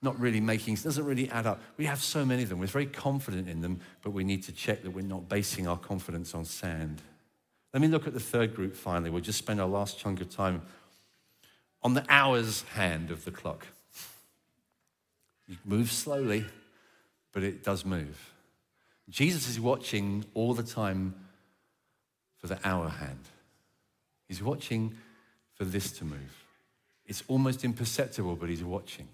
not 0.00 0.18
really 0.20 0.40
making, 0.40 0.76
doesn't 0.76 1.04
really 1.04 1.28
add 1.30 1.46
up? 1.46 1.60
We 1.76 1.86
have 1.86 2.02
so 2.02 2.24
many 2.24 2.42
of 2.44 2.48
them. 2.48 2.58
We're 2.58 2.66
very 2.66 2.86
confident 2.86 3.48
in 3.48 3.62
them, 3.62 3.80
but 4.02 4.10
we 4.10 4.22
need 4.22 4.42
to 4.44 4.52
check 4.52 4.82
that 4.82 4.90
we're 4.90 5.02
not 5.02 5.28
basing 5.28 5.66
our 5.66 5.78
confidence 5.78 6.34
on 6.34 6.44
sand. 6.44 7.02
Let 7.72 7.80
me 7.80 7.88
look 7.88 8.06
at 8.06 8.14
the 8.14 8.20
third 8.20 8.54
group 8.54 8.76
finally. 8.76 9.10
We'll 9.10 9.22
just 9.22 9.38
spend 9.38 9.60
our 9.60 9.66
last 9.66 9.98
chunk 9.98 10.20
of 10.20 10.30
time 10.30 10.62
on 11.82 11.94
the 11.94 12.04
hours 12.08 12.62
hand 12.74 13.10
of 13.10 13.24
the 13.24 13.30
clock. 13.30 13.66
It 15.48 15.58
moves 15.64 15.92
slowly, 15.92 16.46
but 17.32 17.42
it 17.42 17.64
does 17.64 17.84
move. 17.84 18.33
Jesus 19.08 19.48
is 19.48 19.60
watching 19.60 20.24
all 20.34 20.54
the 20.54 20.62
time 20.62 21.14
for 22.38 22.46
the 22.46 22.58
hour 22.64 22.88
hand. 22.88 23.20
He's 24.28 24.42
watching 24.42 24.94
for 25.54 25.64
this 25.64 25.92
to 25.98 26.04
move. 26.04 26.44
It's 27.06 27.22
almost 27.28 27.64
imperceptible, 27.64 28.36
but 28.36 28.48
he's 28.48 28.64
watching. 28.64 29.08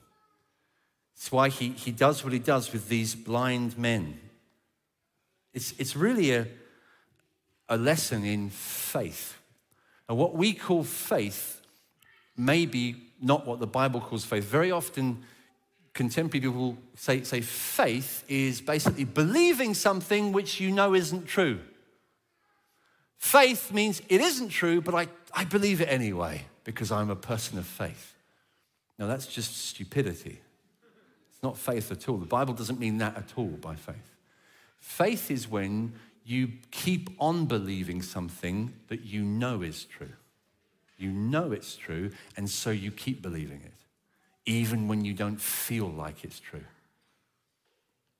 It's 1.14 1.30
why 1.30 1.48
he, 1.48 1.70
he 1.70 1.90
does 1.90 2.24
what 2.24 2.32
he 2.32 2.38
does 2.38 2.72
with 2.72 2.88
these 2.88 3.14
blind 3.14 3.76
men. 3.76 4.18
It's, 5.52 5.74
it's 5.78 5.96
really 5.96 6.32
a, 6.32 6.46
a 7.68 7.76
lesson 7.76 8.24
in 8.24 8.50
faith. 8.50 9.36
And 10.08 10.16
what 10.16 10.34
we 10.34 10.52
call 10.52 10.84
faith 10.84 11.60
may 12.36 12.66
be 12.66 12.96
not 13.20 13.46
what 13.46 13.60
the 13.60 13.66
Bible 13.66 14.00
calls 14.00 14.24
faith. 14.24 14.44
Very 14.44 14.70
often, 14.70 15.22
contemporary 15.94 16.40
people 16.40 16.78
say, 16.94 17.22
say 17.22 17.40
faith 17.40 18.24
is 18.28 18.60
basically 18.60 19.04
believing 19.04 19.74
something 19.74 20.32
which 20.32 20.60
you 20.60 20.70
know 20.70 20.94
isn't 20.94 21.26
true. 21.26 21.60
Faith 23.16 23.72
means 23.72 24.00
it 24.08 24.20
isn't 24.20 24.48
true, 24.48 24.80
but 24.80 24.94
I, 24.94 25.08
I 25.34 25.44
believe 25.44 25.80
it 25.80 25.88
anyway 25.88 26.44
because 26.64 26.90
I'm 26.90 27.10
a 27.10 27.16
person 27.16 27.58
of 27.58 27.66
faith. 27.66 28.14
Now, 28.98 29.06
that's 29.06 29.26
just 29.26 29.56
stupidity. 29.56 30.40
It's 31.30 31.42
not 31.42 31.56
faith 31.56 31.90
at 31.90 32.08
all. 32.08 32.18
The 32.18 32.26
Bible 32.26 32.54
doesn't 32.54 32.78
mean 32.78 32.98
that 32.98 33.16
at 33.16 33.32
all 33.36 33.46
by 33.46 33.74
faith. 33.74 34.16
Faith 34.78 35.30
is 35.30 35.48
when 35.48 35.94
you 36.24 36.50
keep 36.70 37.10
on 37.18 37.46
believing 37.46 38.02
something 38.02 38.72
that 38.88 39.04
you 39.04 39.22
know 39.22 39.62
is 39.62 39.84
true. 39.84 40.12
You 40.98 41.10
know 41.10 41.52
it's 41.52 41.76
true, 41.76 42.10
and 42.36 42.48
so 42.48 42.70
you 42.70 42.90
keep 42.90 43.22
believing 43.22 43.62
it, 43.64 43.72
even 44.46 44.88
when 44.88 45.04
you 45.04 45.14
don't 45.14 45.40
feel 45.40 45.88
like 45.88 46.24
it's 46.24 46.40
true. 46.40 46.64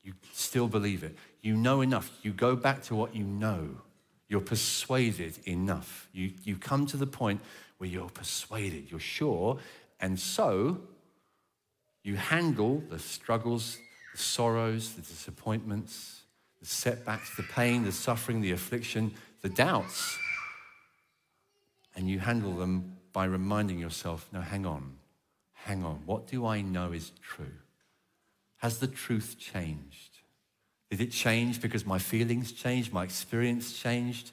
You 0.03 0.15
still 0.33 0.69
believe 0.69 1.03
it. 1.03 1.17
You 1.43 1.57
know 1.57 1.81
enough. 1.81 2.11
You 2.23 2.33
go 2.33 2.57
back 2.57 2.83
to 2.85 2.95
what 2.95 3.15
you 3.15 3.25
know. 3.25 3.69
You're 4.29 4.41
persuaded 4.41 5.39
enough. 5.47 6.09
You, 6.13 6.33
you 6.45 6.57
come 6.57 6.87
to 6.87 6.97
the 6.97 7.07
point 7.07 7.41
where 7.79 7.89
you're 7.89 8.09
persuaded, 8.09 8.91
you're 8.91 9.01
sure, 9.01 9.59
and 10.01 10.21
so 10.21 10.79
you 12.03 12.17
handle 12.17 12.83
the 12.91 12.99
struggles, 12.99 13.79
the 14.13 14.19
sorrows, 14.19 14.93
the 14.93 15.03
disappointments, 15.03 16.23
the 16.61 16.67
setbacks, 16.67 17.35
the 17.37 17.43
pain, 17.43 17.85
the 17.85 17.93
suffering, 17.93 18.41
the 18.41 18.53
affliction, 18.53 19.13
the 19.41 19.49
doubts, 19.49 20.19
and 21.97 22.09
you 22.09 22.19
handle 22.19 22.53
them 22.53 22.97
by 23.13 23.25
reminding 23.25 23.79
yourself 23.79 24.29
no, 24.33 24.41
hang 24.41 24.67
on, 24.67 24.97
hang 25.65 25.85
on. 25.85 26.03
What 26.07 26.27
do 26.27 26.47
I 26.47 26.61
know 26.61 26.93
is 26.93 27.13
true? 27.23 27.53
Has 28.59 28.79
the 28.79 28.87
truth 28.87 29.37
changed? 29.39 30.19
Did 30.91 31.01
it 31.01 31.13
change 31.13 31.61
because 31.61 31.87
my 31.87 31.99
feelings 31.99 32.53
changed, 32.53 32.93
my 32.93 33.05
experience 33.05 33.73
changed, 33.79 34.33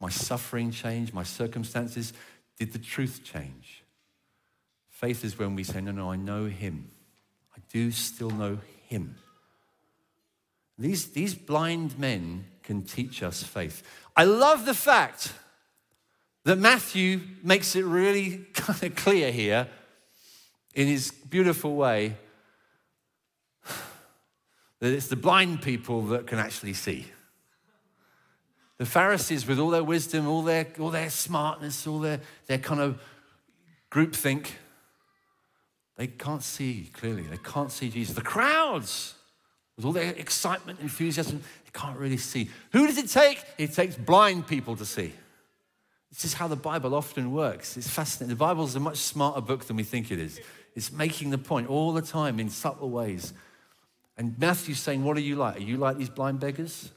my 0.00 0.10
suffering 0.10 0.70
changed, 0.70 1.14
my 1.14 1.22
circumstances? 1.22 2.12
Did 2.58 2.72
the 2.72 2.78
truth 2.78 3.22
change? 3.24 3.82
Faith 4.88 5.24
is 5.24 5.38
when 5.38 5.54
we 5.54 5.64
say, 5.64 5.80
No, 5.80 5.92
no, 5.92 6.10
I 6.10 6.16
know 6.16 6.46
him. 6.46 6.90
I 7.56 7.60
do 7.72 7.90
still 7.90 8.30
know 8.30 8.58
him. 8.88 9.16
These, 10.78 11.12
these 11.12 11.34
blind 11.34 11.98
men 11.98 12.44
can 12.62 12.82
teach 12.82 13.22
us 13.22 13.42
faith. 13.42 13.82
I 14.14 14.24
love 14.24 14.66
the 14.66 14.74
fact 14.74 15.32
that 16.44 16.58
Matthew 16.58 17.20
makes 17.42 17.74
it 17.74 17.84
really 17.84 18.46
kind 18.54 18.82
of 18.82 18.94
clear 18.94 19.32
here 19.32 19.68
in 20.76 20.86
his 20.86 21.10
beautiful 21.10 21.74
way 21.74 22.14
that 24.78 24.92
it's 24.92 25.08
the 25.08 25.16
blind 25.16 25.62
people 25.62 26.02
that 26.02 26.28
can 26.28 26.38
actually 26.38 26.74
see. 26.74 27.06
The 28.78 28.86
Pharisees, 28.86 29.46
with 29.46 29.58
all 29.58 29.70
their 29.70 29.82
wisdom, 29.82 30.28
all 30.28 30.42
their, 30.42 30.66
all 30.78 30.90
their 30.90 31.08
smartness, 31.08 31.86
all 31.86 31.98
their, 31.98 32.20
their 32.46 32.58
kind 32.58 32.80
of 32.80 33.00
groupthink, 33.90 34.48
they 35.96 36.06
can't 36.06 36.42
see 36.42 36.90
clearly. 36.92 37.22
They 37.22 37.38
can't 37.38 37.72
see 37.72 37.88
Jesus. 37.88 38.14
The 38.14 38.20
crowds, 38.20 39.14
with 39.76 39.86
all 39.86 39.92
their 39.92 40.12
excitement, 40.12 40.80
enthusiasm, 40.80 41.40
they 41.64 41.70
can't 41.72 41.98
really 41.98 42.18
see. 42.18 42.50
Who 42.72 42.86
does 42.86 42.98
it 42.98 43.08
take? 43.08 43.42
It 43.56 43.72
takes 43.72 43.96
blind 43.96 44.46
people 44.46 44.76
to 44.76 44.84
see. 44.84 45.14
This 46.10 46.26
is 46.26 46.34
how 46.34 46.48
the 46.48 46.56
Bible 46.56 46.94
often 46.94 47.32
works. 47.32 47.78
It's 47.78 47.88
fascinating. 47.88 48.36
The 48.36 48.38
Bible 48.38 48.64
is 48.64 48.76
a 48.76 48.80
much 48.80 48.98
smarter 48.98 49.40
book 49.40 49.64
than 49.64 49.76
we 49.76 49.84
think 49.84 50.10
it 50.10 50.18
is. 50.18 50.38
It's 50.76 50.92
making 50.92 51.30
the 51.30 51.38
point 51.38 51.68
all 51.68 51.92
the 51.92 52.02
time 52.02 52.38
in 52.38 52.50
subtle 52.50 52.90
ways. 52.90 53.32
And 54.18 54.38
Matthew's 54.38 54.78
saying, 54.78 55.02
What 55.02 55.16
are 55.16 55.20
you 55.20 55.34
like? 55.34 55.56
Are 55.56 55.62
you 55.62 55.78
like 55.78 55.96
these 55.96 56.10
blind 56.10 56.38
beggars? 56.38 56.92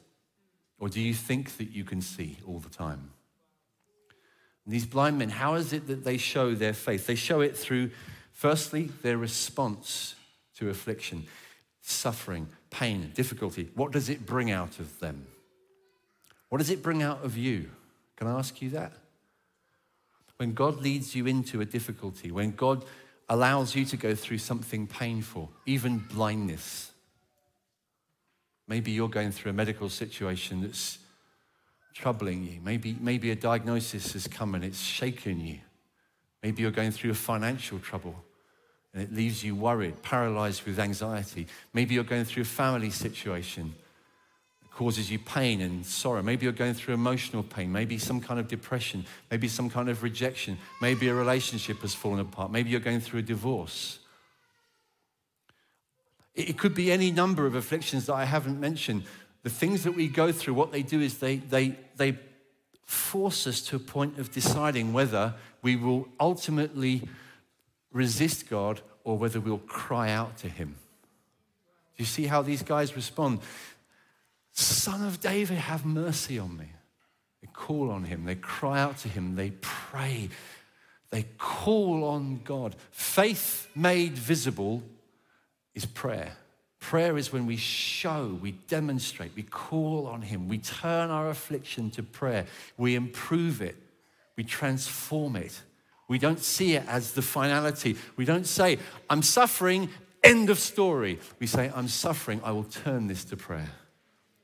Or 0.79 0.89
do 0.89 1.01
you 1.01 1.13
think 1.13 1.57
that 1.57 1.71
you 1.71 1.83
can 1.83 2.01
see 2.01 2.37
all 2.45 2.59
the 2.59 2.69
time? 2.69 3.11
And 4.65 4.73
these 4.73 4.85
blind 4.85 5.17
men, 5.17 5.29
how 5.29 5.55
is 5.55 5.73
it 5.73 5.87
that 5.87 6.03
they 6.03 6.17
show 6.17 6.53
their 6.53 6.73
faith? 6.73 7.07
They 7.07 7.15
show 7.15 7.41
it 7.41 7.57
through, 7.57 7.91
firstly, 8.31 8.91
their 9.01 9.17
response 9.17 10.15
to 10.57 10.69
affliction, 10.69 11.25
suffering, 11.81 12.47
pain, 12.69 13.11
difficulty. 13.13 13.69
What 13.75 13.91
does 13.91 14.09
it 14.09 14.25
bring 14.25 14.51
out 14.51 14.79
of 14.79 14.99
them? 14.99 15.25
What 16.49 16.59
does 16.59 16.69
it 16.69 16.83
bring 16.83 17.01
out 17.01 17.23
of 17.23 17.37
you? 17.37 17.69
Can 18.15 18.27
I 18.27 18.37
ask 18.37 18.61
you 18.61 18.69
that? 18.71 18.93
When 20.37 20.53
God 20.53 20.81
leads 20.81 21.15
you 21.15 21.27
into 21.27 21.61
a 21.61 21.65
difficulty, 21.65 22.31
when 22.31 22.51
God 22.51 22.85
allows 23.29 23.75
you 23.75 23.85
to 23.85 23.97
go 23.97 24.15
through 24.15 24.39
something 24.39 24.87
painful, 24.87 25.51
even 25.65 25.99
blindness, 25.99 26.89
Maybe 28.69 28.91
you're 28.91 29.09
going 29.09 29.31
through 29.31 29.49
a 29.49 29.53
medical 29.53 29.89
situation 29.89 30.61
that's 30.61 30.99
troubling 31.95 32.45
you. 32.45 32.61
Maybe, 32.63 32.95
maybe 33.01 33.31
a 33.31 33.35
diagnosis 33.35 34.13
has 34.13 34.27
come 34.27 34.53
and 34.53 34.63
it's 34.63 34.79
shaken 34.79 35.41
you. 35.41 35.57
Maybe 36.43 36.61
you're 36.61 36.71
going 36.71 36.91
through 36.91 37.11
a 37.11 37.15
financial 37.15 37.79
trouble 37.79 38.15
and 38.93 39.01
it 39.01 39.11
leaves 39.11 39.43
you 39.43 39.55
worried, 39.55 40.01
paralyzed 40.03 40.63
with 40.67 40.79
anxiety. 40.79 41.47
Maybe 41.73 41.95
you're 41.95 42.03
going 42.03 42.25
through 42.25 42.43
a 42.43 42.45
family 42.45 42.91
situation 42.91 43.73
causes 44.79 45.11
you 45.11 45.19
pain 45.19 45.59
and 45.59 45.85
sorrow. 45.85 46.23
Maybe 46.23 46.45
you're 46.45 46.53
going 46.53 46.73
through 46.73 46.93
emotional 46.93 47.43
pain, 47.43 47.69
maybe 47.69 47.97
some 47.97 48.21
kind 48.21 48.39
of 48.39 48.47
depression, 48.47 49.05
maybe 49.29 49.49
some 49.49 49.69
kind 49.69 49.89
of 49.89 50.03
rejection. 50.03 50.57
Maybe 50.81 51.09
a 51.09 51.13
relationship 51.13 51.81
has 51.81 51.93
fallen 51.93 52.21
apart. 52.21 52.49
Maybe 52.49 52.69
you're 52.69 52.79
going 52.79 53.01
through 53.01 53.19
a 53.19 53.23
divorce. 53.23 53.99
It 56.33 56.57
could 56.57 56.73
be 56.73 56.93
any 56.93 57.11
number 57.11 57.45
of 57.45 57.55
afflictions 57.55 58.05
that 58.05 58.13
I 58.13 58.23
haven't 58.23 58.57
mentioned. 58.57 59.03
The 59.43 59.49
things 59.49 59.83
that 59.83 59.97
we 59.97 60.07
go 60.07 60.31
through, 60.31 60.53
what 60.53 60.71
they 60.71 60.81
do 60.81 61.01
is 61.01 61.17
they, 61.17 61.35
they, 61.35 61.75
they 61.97 62.17
force 62.85 63.47
us 63.47 63.59
to 63.63 63.75
a 63.75 63.79
point 63.79 64.17
of 64.17 64.31
deciding 64.31 64.93
whether 64.93 65.33
we 65.61 65.75
will 65.75 66.07
ultimately 66.21 67.01
resist 67.91 68.49
God 68.49 68.79
or 69.03 69.17
whether 69.17 69.41
we'll 69.41 69.57
cry 69.57 70.09
out 70.09 70.37
to 70.37 70.47
Him. 70.47 70.77
Do 71.97 72.03
you 72.03 72.05
see 72.05 72.27
how 72.27 72.41
these 72.41 72.63
guys 72.63 72.95
respond? 72.95 73.39
Son 74.59 75.05
of 75.05 75.19
David, 75.19 75.57
have 75.57 75.85
mercy 75.85 76.37
on 76.39 76.57
me. 76.57 76.65
They 77.41 77.47
call 77.53 77.89
on 77.89 78.03
Him, 78.03 78.25
they 78.25 78.35
cry 78.35 78.79
out 78.79 78.97
to 78.99 79.09
Him, 79.09 79.35
they 79.35 79.51
pray, 79.61 80.29
they 81.11 81.25
call 81.37 82.03
on 82.03 82.41
God. 82.43 82.75
Faith 82.91 83.67
made 83.75 84.13
visible 84.13 84.83
is 85.73 85.85
prayer. 85.85 86.33
Prayer 86.79 87.17
is 87.17 87.33
when 87.33 87.45
we 87.45 87.57
show, 87.57 88.37
we 88.41 88.51
demonstrate, 88.51 89.31
we 89.35 89.43
call 89.43 90.07
on 90.07 90.21
Him, 90.21 90.47
we 90.47 90.57
turn 90.57 91.09
our 91.09 91.29
affliction 91.29 91.89
to 91.91 92.03
prayer, 92.03 92.45
we 92.77 92.95
improve 92.95 93.61
it, 93.61 93.75
we 94.35 94.43
transform 94.43 95.35
it. 95.35 95.61
We 96.09 96.17
don't 96.17 96.39
see 96.39 96.73
it 96.73 96.83
as 96.87 97.13
the 97.13 97.21
finality. 97.21 97.95
We 98.15 98.25
don't 98.25 98.47
say, 98.47 98.79
I'm 99.09 99.21
suffering, 99.21 99.89
end 100.23 100.49
of 100.49 100.57
story. 100.57 101.19
We 101.39 101.45
say, 101.45 101.71
I'm 101.75 101.87
suffering, 101.87 102.41
I 102.43 102.51
will 102.51 102.63
turn 102.63 103.05
this 103.05 103.23
to 103.25 103.37
prayer. 103.37 103.69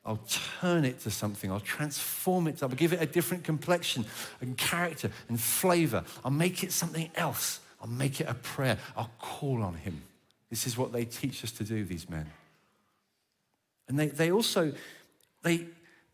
I'll 0.06 0.22
turn 0.62 0.86
it 0.86 1.00
to 1.02 1.12
something. 1.12 1.52
I'll 1.52 1.60
transform 1.60 2.48
it. 2.48 2.62
I'll 2.62 2.70
give 2.70 2.94
it 2.94 3.02
a 3.02 3.08
different 3.08 3.44
complexion 3.44 4.06
and 4.40 4.56
character 4.56 5.10
and 5.30 5.40
flavor. 5.40 6.04
I'll 6.24 6.32
make 6.32 6.64
it 6.64 6.72
something 6.72 7.10
else. 7.16 7.60
I'll 7.82 7.88
make 7.88 8.22
it 8.22 8.28
a 8.30 8.36
prayer. 8.36 8.78
I'll 8.96 9.12
call 9.20 9.64
on 9.64 9.74
Him. 9.76 10.04
This 10.50 10.68
is 10.68 10.78
what 10.78 10.94
they 10.94 11.06
teach 11.06 11.44
us 11.44 11.52
to 11.54 11.64
do, 11.64 11.84
these 11.84 12.08
men. 12.10 12.28
And 13.88 14.00
they, 14.00 14.08
they 14.08 14.32
also, 14.32 14.74
they, 15.42 15.66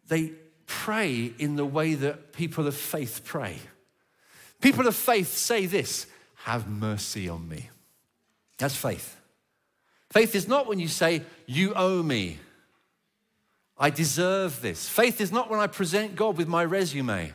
they 0.08 0.32
pray 0.68 1.34
in 1.38 1.58
the 1.58 1.66
way 1.66 1.94
that 1.96 2.32
people 2.32 2.68
of 2.68 2.76
faith 2.76 3.22
pray. 3.26 3.58
People 4.62 4.88
of 4.88 4.96
faith 4.96 5.34
say 5.34 5.66
this, 5.66 6.08
have 6.36 6.68
mercy 6.68 7.28
on 7.28 7.48
me. 7.48 7.70
That's 8.58 8.76
faith. 8.76 9.18
Faith 10.12 10.34
is 10.36 10.48
not 10.48 10.68
when 10.68 10.80
you 10.80 10.88
say, 10.88 11.24
you 11.46 11.74
owe 11.74 12.02
me. 12.02 12.40
I 13.82 13.90
deserve 13.90 14.62
this. 14.62 14.88
Faith 14.88 15.20
is 15.20 15.32
not 15.32 15.50
when 15.50 15.60
I 15.60 15.66
present 15.66 16.16
God 16.16 16.38
with 16.38 16.48
my 16.48 16.64
resume. 16.64 17.34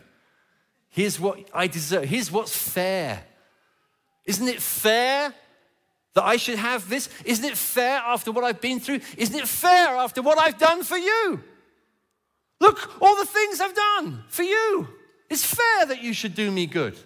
Here's 0.91 1.19
what 1.19 1.41
I 1.53 1.67
deserve. 1.67 2.05
Here's 2.05 2.31
what's 2.31 2.57
fair. 2.57 3.21
Isn't 4.25 4.47
it 4.47 4.63
fair 4.63 5.35
that 6.15 6.23
I 6.23 6.37
should 6.37 6.59
have 6.59 6.89
this? 6.89 7.09
Isn't 7.25 7.45
it 7.45 7.57
fair 7.57 7.99
after 7.99 8.31
what 8.31 8.45
I've 8.45 8.61
been 8.61 8.79
through? 8.79 9.01
Isn't 9.19 9.35
it 9.35 9.49
fair 9.49 9.97
after 9.97 10.23
what 10.23 10.39
I've 10.39 10.57
done 10.57 10.85
for 10.85 10.97
you? 10.97 11.43
Look, 12.61 13.03
all 13.03 13.17
the 13.17 13.27
things 13.27 13.61
I've 13.61 13.75
done 13.75 14.23
for 14.29 14.45
you. 14.45 14.87
It's 15.29 15.45
fair 15.45 15.87
that 15.87 16.01
you 16.01 16.13
should 16.13 16.37
do 16.37 16.53
me 16.53 16.67
good. 16.67 16.97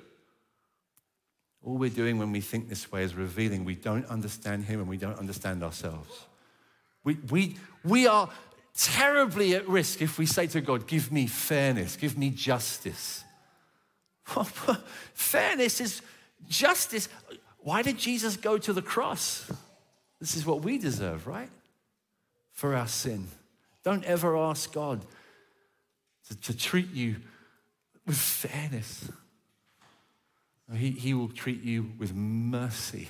All 1.65 1.79
we're 1.79 1.89
doing 1.89 2.19
when 2.19 2.31
we 2.31 2.43
think 2.43 2.69
this 2.69 2.93
way 2.93 3.05
is 3.05 3.15
revealing 3.15 3.65
we 3.65 3.75
don't 3.75 4.05
understand 4.07 4.67
Him 4.67 4.81
and 4.81 4.89
we 4.89 4.99
don't 4.99 5.19
understand 5.19 5.63
ourselves. 5.63 6.27
We, 7.05 7.15
we, 7.31 7.57
we 7.83 8.07
are 8.07 8.29
terribly 8.77 9.55
at 9.55 9.69
risk 9.69 10.03
if 10.03 10.19
we 10.19 10.27
say 10.27 10.47
to 10.49 10.61
God, 10.61 10.87
Give 10.87 11.11
me 11.13 11.27
fairness, 11.27 11.97
give 11.97 12.17
me 12.17 12.31
justice. 12.31 13.25
fairness 15.15 15.81
is 15.81 16.03
justice. 16.49 17.09
Why 17.59 17.83
did 17.83 17.99
Jesus 17.99 18.37
go 18.37 18.59
to 18.59 18.73
the 18.73 18.83
cross? 18.83 19.51
This 20.21 20.37
is 20.37 20.47
what 20.47 20.63
we 20.63 20.79
deserve, 20.79 21.27
right? 21.27 21.51
For 22.53 22.75
our 22.75 22.87
sin. 22.87 23.29
Don't 23.83 24.05
ever 24.05 24.37
ask 24.37 24.73
God 24.73 25.01
to, 26.29 26.37
to 26.41 26.57
treat 26.57 26.93
you 26.93 27.17
with 28.07 28.17
fairness. 28.17 29.09
He, 30.75 30.91
he 30.91 31.15
will 31.15 31.29
treat 31.29 31.63
you 31.63 31.91
with 31.99 32.15
mercy, 32.15 33.09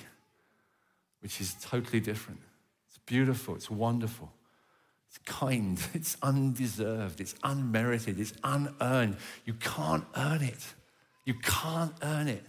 which 1.21 1.39
is 1.39 1.55
totally 1.61 1.99
different. 1.99 2.39
It's 2.87 2.97
beautiful, 3.05 3.55
it's 3.55 3.69
wonderful, 3.69 4.31
it's 5.11 5.17
kind, 5.25 5.77
it's 5.93 6.15
undeserved, 6.23 7.19
it's 7.19 7.35
unmerited, 7.43 8.19
it's 8.19 8.33
unearned. 8.43 9.17
You 9.45 9.53
can't 9.55 10.05
earn 10.15 10.41
it. 10.41 10.65
You 11.25 11.33
can't 11.35 11.93
earn 12.01 12.29
it. 12.29 12.43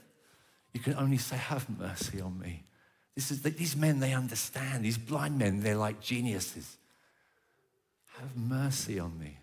You 0.73 0.81
can 0.81 0.95
only 0.95 1.19
say, 1.19 1.37
Have 1.37 1.69
mercy 1.69 2.21
on 2.21 2.39
me. 2.39 2.63
This 3.17 3.31
is, 3.31 3.43
these 3.43 3.77
men, 3.77 3.99
they 3.99 4.15
understand. 4.15 4.85
These 4.85 4.97
blind 4.97 5.39
men, 5.39 5.61
they're 5.61 5.77
like 5.77 6.01
geniuses. 6.01 6.79
Have 8.21 8.37
mercy 8.37 8.99
on 8.99 9.19
me. 9.19 9.39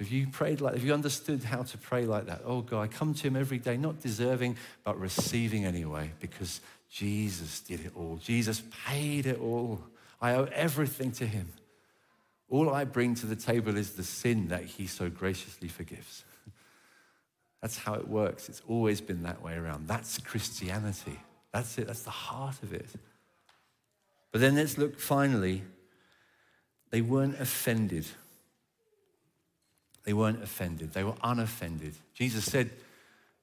Have 0.00 0.10
you 0.10 0.26
prayed 0.26 0.60
like, 0.60 0.74
have 0.74 0.84
you 0.84 0.92
understood 0.92 1.42
how 1.44 1.62
to 1.62 1.78
pray 1.78 2.04
like 2.04 2.26
that? 2.26 2.42
Oh 2.44 2.60
God, 2.60 2.82
I 2.82 2.86
come 2.88 3.14
to 3.14 3.26
him 3.26 3.36
every 3.36 3.58
day, 3.58 3.76
not 3.76 4.00
deserving, 4.00 4.56
but 4.84 4.98
receiving 4.98 5.64
anyway, 5.64 6.12
because 6.20 6.60
Jesus 6.90 7.60
did 7.60 7.84
it 7.84 7.92
all. 7.96 8.18
Jesus 8.22 8.62
paid 8.86 9.26
it 9.26 9.40
all. 9.40 9.80
I 10.20 10.34
owe 10.34 10.48
everything 10.52 11.10
to 11.12 11.26
him. 11.26 11.48
All 12.48 12.70
I 12.70 12.84
bring 12.84 13.14
to 13.16 13.26
the 13.26 13.36
table 13.36 13.76
is 13.76 13.92
the 13.92 14.02
sin 14.02 14.48
that 14.48 14.64
he 14.64 14.86
so 14.86 15.10
graciously 15.10 15.68
forgives. 15.68 16.24
That's 17.62 17.78
how 17.78 17.94
it 17.94 18.08
works. 18.08 18.48
It's 18.48 18.62
always 18.66 19.00
been 19.00 19.22
that 19.24 19.42
way 19.42 19.54
around. 19.54 19.88
That's 19.88 20.18
Christianity. 20.18 21.18
That's 21.52 21.76
it. 21.78 21.86
That's 21.86 22.02
the 22.02 22.10
heart 22.10 22.62
of 22.62 22.72
it. 22.72 22.88
But 24.32 24.40
then 24.40 24.54
let's 24.54 24.78
look 24.78 24.98
finally. 24.98 25.62
They 26.90 27.02
weren't 27.02 27.38
offended. 27.40 28.06
They 30.08 30.14
weren't 30.14 30.42
offended, 30.42 30.94
they 30.94 31.04
were 31.04 31.16
unoffended. 31.22 31.94
Jesus 32.14 32.46
said 32.46 32.70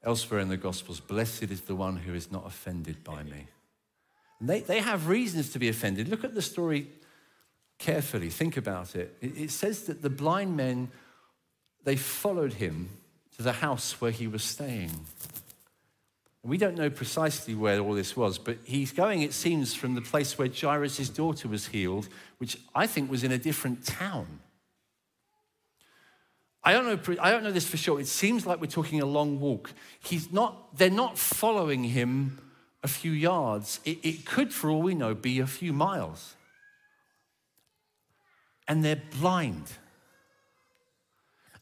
elsewhere 0.03 0.39
in 0.39 0.49
the 0.49 0.57
Gospels, 0.57 0.99
Blessed 0.99 1.43
is 1.43 1.61
the 1.61 1.75
one 1.75 1.95
who 1.95 2.15
is 2.15 2.31
not 2.31 2.47
offended 2.47 3.03
by 3.03 3.21
me. 3.21 3.45
And 4.39 4.49
they, 4.49 4.61
they 4.61 4.79
have 4.79 5.07
reasons 5.07 5.51
to 5.51 5.59
be 5.59 5.69
offended. 5.69 6.09
Look 6.09 6.23
at 6.23 6.33
the 6.33 6.41
story 6.41 6.87
carefully, 7.79 8.29
think 8.29 8.57
about 8.57 8.95
it. 8.95 9.17
it. 9.21 9.51
Says 9.51 9.83
that 9.83 10.01
the 10.01 10.09
blind 10.09 10.55
men, 10.55 10.89
they 11.83 11.95
followed 11.95 12.53
him 12.53 12.89
to 13.38 13.43
the 13.43 13.53
house 13.53 13.99
where 13.99 14.11
he 14.11 14.27
was 14.27 14.43
staying. 14.43 14.91
We 16.43 16.57
don't 16.57 16.75
know 16.75 16.91
precisely 16.91 17.55
where 17.55 17.79
all 17.79 17.93
this 17.93 18.15
was, 18.15 18.38
but 18.38 18.59
he's 18.63 18.91
going, 18.91 19.23
it 19.23 19.33
seems, 19.33 19.73
from 19.73 19.95
the 19.95 20.01
place 20.01 20.38
where 20.38 20.47
Jairus' 20.47 21.09
daughter 21.09 21.47
was 21.47 21.67
healed, 21.67 22.07
which 22.38 22.57
I 22.75 22.85
think 22.85 23.09
was 23.09 23.23
in 23.23 23.31
a 23.31 23.38
different 23.38 23.83
town. 23.83 24.39
I 26.63 26.73
don't 26.73 26.85
know, 26.85 27.15
I 27.19 27.31
don't 27.31 27.43
know 27.43 27.51
this 27.51 27.67
for 27.67 27.77
sure. 27.77 27.99
It 27.99 28.07
seems 28.07 28.45
like 28.45 28.61
we're 28.61 28.67
talking 28.67 29.01
a 29.01 29.05
long 29.05 29.39
walk. 29.39 29.71
He's 29.99 30.31
not, 30.31 30.77
they're 30.77 30.89
not 30.89 31.17
following 31.17 31.83
him 31.83 32.39
a 32.83 32.88
few 32.88 33.11
yards. 33.11 33.79
It, 33.83 33.99
it 34.03 34.25
could, 34.25 34.53
for 34.53 34.69
all 34.69 34.81
we 34.81 34.95
know, 34.95 35.13
be 35.15 35.39
a 35.39 35.47
few 35.47 35.73
miles. 35.73 36.35
And 38.67 38.84
they're 38.84 39.01
blind. 39.19 39.71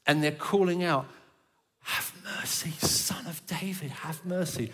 And 0.05 0.23
they're 0.23 0.31
calling 0.31 0.83
out, 0.83 1.07
Have 1.81 2.13
mercy, 2.39 2.71
son 2.71 3.25
of 3.27 3.45
David, 3.45 3.91
have 3.91 4.25
mercy. 4.25 4.71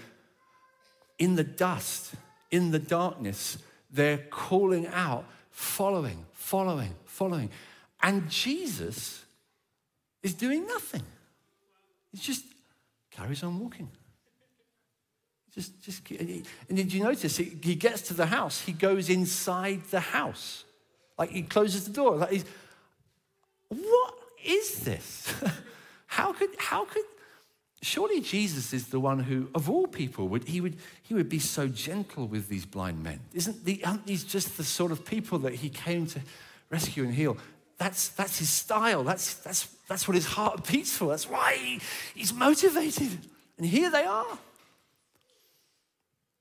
In 1.18 1.36
the 1.36 1.44
dust, 1.44 2.14
in 2.52 2.72
the 2.72 2.80
darkness, 2.80 3.58
they're 3.92 4.26
calling 4.30 4.88
out, 4.88 5.26
following, 5.52 6.26
following, 6.34 6.96
following. 7.06 7.50
And 8.02 8.30
Jesus 8.30 9.26
is 10.24 10.34
doing 10.34 10.66
nothing. 10.66 11.04
He 12.12 12.18
just 12.18 12.46
carries 13.12 13.44
on 13.44 13.60
walking. 13.60 13.90
Just, 15.54 15.82
just, 15.84 16.10
and 16.12 16.46
did 16.78 16.94
you 16.94 17.04
notice 17.04 17.38
he, 17.38 17.58
he 17.62 17.76
gets 17.76 18.04
to 18.04 18.14
the 18.14 18.28
house, 18.28 18.62
he 18.62 18.72
goes 18.72 19.10
inside 19.10 19.84
the 19.90 20.00
house. 20.00 20.64
Like 21.20 21.32
he 21.32 21.42
closes 21.42 21.84
the 21.84 21.92
door. 21.92 22.16
Like 22.16 22.32
he's, 22.32 22.46
what 23.68 24.14
is 24.44 24.80
this? 24.80 25.32
how 26.08 26.32
could, 26.32 26.50
how 26.58 26.86
could, 26.86 27.04
surely 27.82 28.22
Jesus 28.22 28.74
is 28.74 28.88
the 28.88 29.02
one 29.02 29.20
who, 29.20 29.50
of 29.54 29.70
all 29.70 29.86
people, 29.86 30.30
would, 30.30 30.48
he, 30.48 30.62
would, 30.62 30.78
he 31.04 31.14
would 31.14 31.28
be 31.28 31.40
so 31.40 31.68
gentle 31.68 32.26
with 32.26 32.48
these 32.48 32.66
blind 32.66 33.04
men. 33.04 33.20
Isn't 33.34 33.66
the, 33.66 33.84
aren't 33.84 34.06
these 34.06 34.24
just 34.24 34.56
the 34.56 34.64
sort 34.64 34.94
of 34.94 35.06
people 35.06 35.40
that 35.40 35.56
he 35.56 35.70
came 35.70 36.08
to 36.08 36.22
rescue 36.70 37.04
and 37.04 37.14
heal? 37.14 37.38
That's, 37.78 38.10
that's 38.10 38.40
his 38.40 38.50
style. 38.50 39.04
That's, 39.04 39.36
that's, 39.36 39.66
that's 39.88 40.08
what 40.08 40.16
his 40.16 40.26
heart 40.26 40.68
beats 40.68 40.98
for. 40.98 41.10
That's 41.10 41.30
why 41.30 41.56
he, 41.56 41.82
he's 42.16 42.34
motivated. 42.34 43.18
And 43.58 43.68
here 43.68 43.92
they 43.92 44.06
are. 44.06 44.40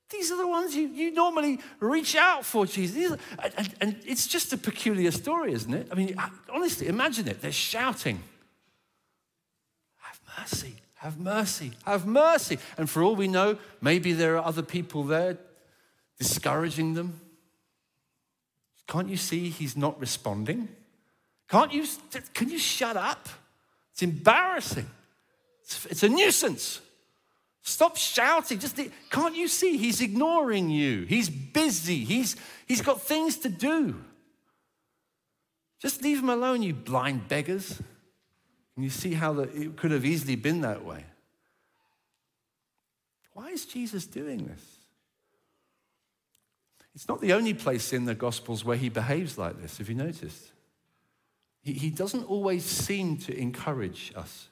These 0.09 0.31
are 0.31 0.37
the 0.37 0.47
ones 0.47 0.75
you, 0.75 0.87
you 0.87 1.11
normally 1.11 1.59
reach 1.79 2.15
out 2.15 2.43
for, 2.43 2.65
Jesus. 2.65 3.17
And, 3.57 3.75
and 3.79 3.95
it's 4.05 4.27
just 4.27 4.51
a 4.53 4.57
peculiar 4.57 5.11
story, 5.11 5.53
isn't 5.53 5.73
it? 5.73 5.87
I 5.91 5.95
mean, 5.95 6.15
honestly, 6.51 6.87
imagine 6.87 7.27
it. 7.27 7.41
They're 7.41 7.51
shouting, 7.51 8.23
Have 9.99 10.19
mercy, 10.39 10.75
have 10.95 11.19
mercy, 11.19 11.71
have 11.85 12.07
mercy. 12.07 12.57
And 12.77 12.89
for 12.89 13.03
all 13.03 13.15
we 13.15 13.27
know, 13.27 13.57
maybe 13.81 14.13
there 14.13 14.35
are 14.37 14.45
other 14.45 14.63
people 14.63 15.03
there 15.03 15.37
discouraging 16.17 16.95
them. 16.95 17.19
Can't 18.87 19.09
you 19.09 19.17
see 19.17 19.49
he's 19.49 19.77
not 19.77 19.99
responding? 19.99 20.69
Can't 21.47 21.71
you, 21.71 21.85
can 22.33 22.49
you 22.49 22.57
shut 22.57 22.97
up? 22.97 23.29
It's 23.93 24.01
embarrassing. 24.01 24.89
It's, 25.63 25.85
it's 25.85 26.03
a 26.03 26.09
nuisance. 26.09 26.81
Stop 27.69 27.97
shouting. 27.97 28.57
Just 28.57 28.79
can't 29.11 29.35
you 29.35 29.47
see 29.47 29.77
he's 29.77 30.01
ignoring 30.01 30.71
you? 30.71 31.05
He's 31.05 31.29
busy. 31.29 32.03
He's, 32.03 32.35
he's 32.67 32.81
got 32.81 32.99
things 32.99 33.37
to 33.37 33.49
do. 33.49 33.95
Just 35.79 36.01
leave 36.01 36.17
him 36.17 36.29
alone, 36.29 36.63
you 36.63 36.73
blind 36.73 37.27
beggars. 37.27 37.79
And 38.75 38.83
you 38.83 38.89
see 38.89 39.13
how 39.13 39.33
the, 39.33 39.43
it 39.43 39.77
could 39.77 39.91
have 39.91 40.03
easily 40.03 40.35
been 40.35 40.61
that 40.61 40.83
way. 40.83 41.05
Why 43.33 43.49
is 43.49 43.65
Jesus 43.65 44.07
doing 44.07 44.47
this? 44.47 44.65
It's 46.95 47.07
not 47.07 47.21
the 47.21 47.33
only 47.33 47.53
place 47.53 47.93
in 47.93 48.05
the 48.05 48.15
Gospels 48.15 48.65
where 48.65 48.77
he 48.77 48.89
behaves 48.89 49.37
like 49.37 49.61
this, 49.61 49.77
have 49.77 49.89
you 49.89 49.95
noticed? 49.95 50.51
He, 51.61 51.73
he 51.73 51.89
doesn't 51.91 52.23
always 52.23 52.65
seem 52.65 53.17
to 53.17 53.37
encourage 53.37 54.11
us. 54.15 54.47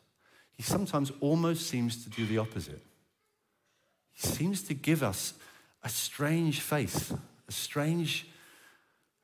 He 0.53 0.61
sometimes 0.61 1.11
almost 1.19 1.65
seems 1.67 2.03
to 2.03 2.11
do 2.11 2.27
the 2.27 2.37
opposite. 2.37 2.83
Seems 4.17 4.63
to 4.63 4.73
give 4.73 5.03
us 5.03 5.35
a 5.83 5.89
strange 5.89 6.59
face, 6.59 7.13
a 7.47 7.51
strange, 7.51 8.27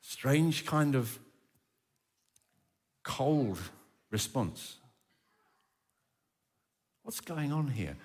strange 0.00 0.64
kind 0.64 0.94
of 0.94 1.18
cold 3.02 3.58
response. 4.12 4.76
What's 7.02 7.20
going 7.20 7.52
on 7.52 7.68
here? 7.68 7.96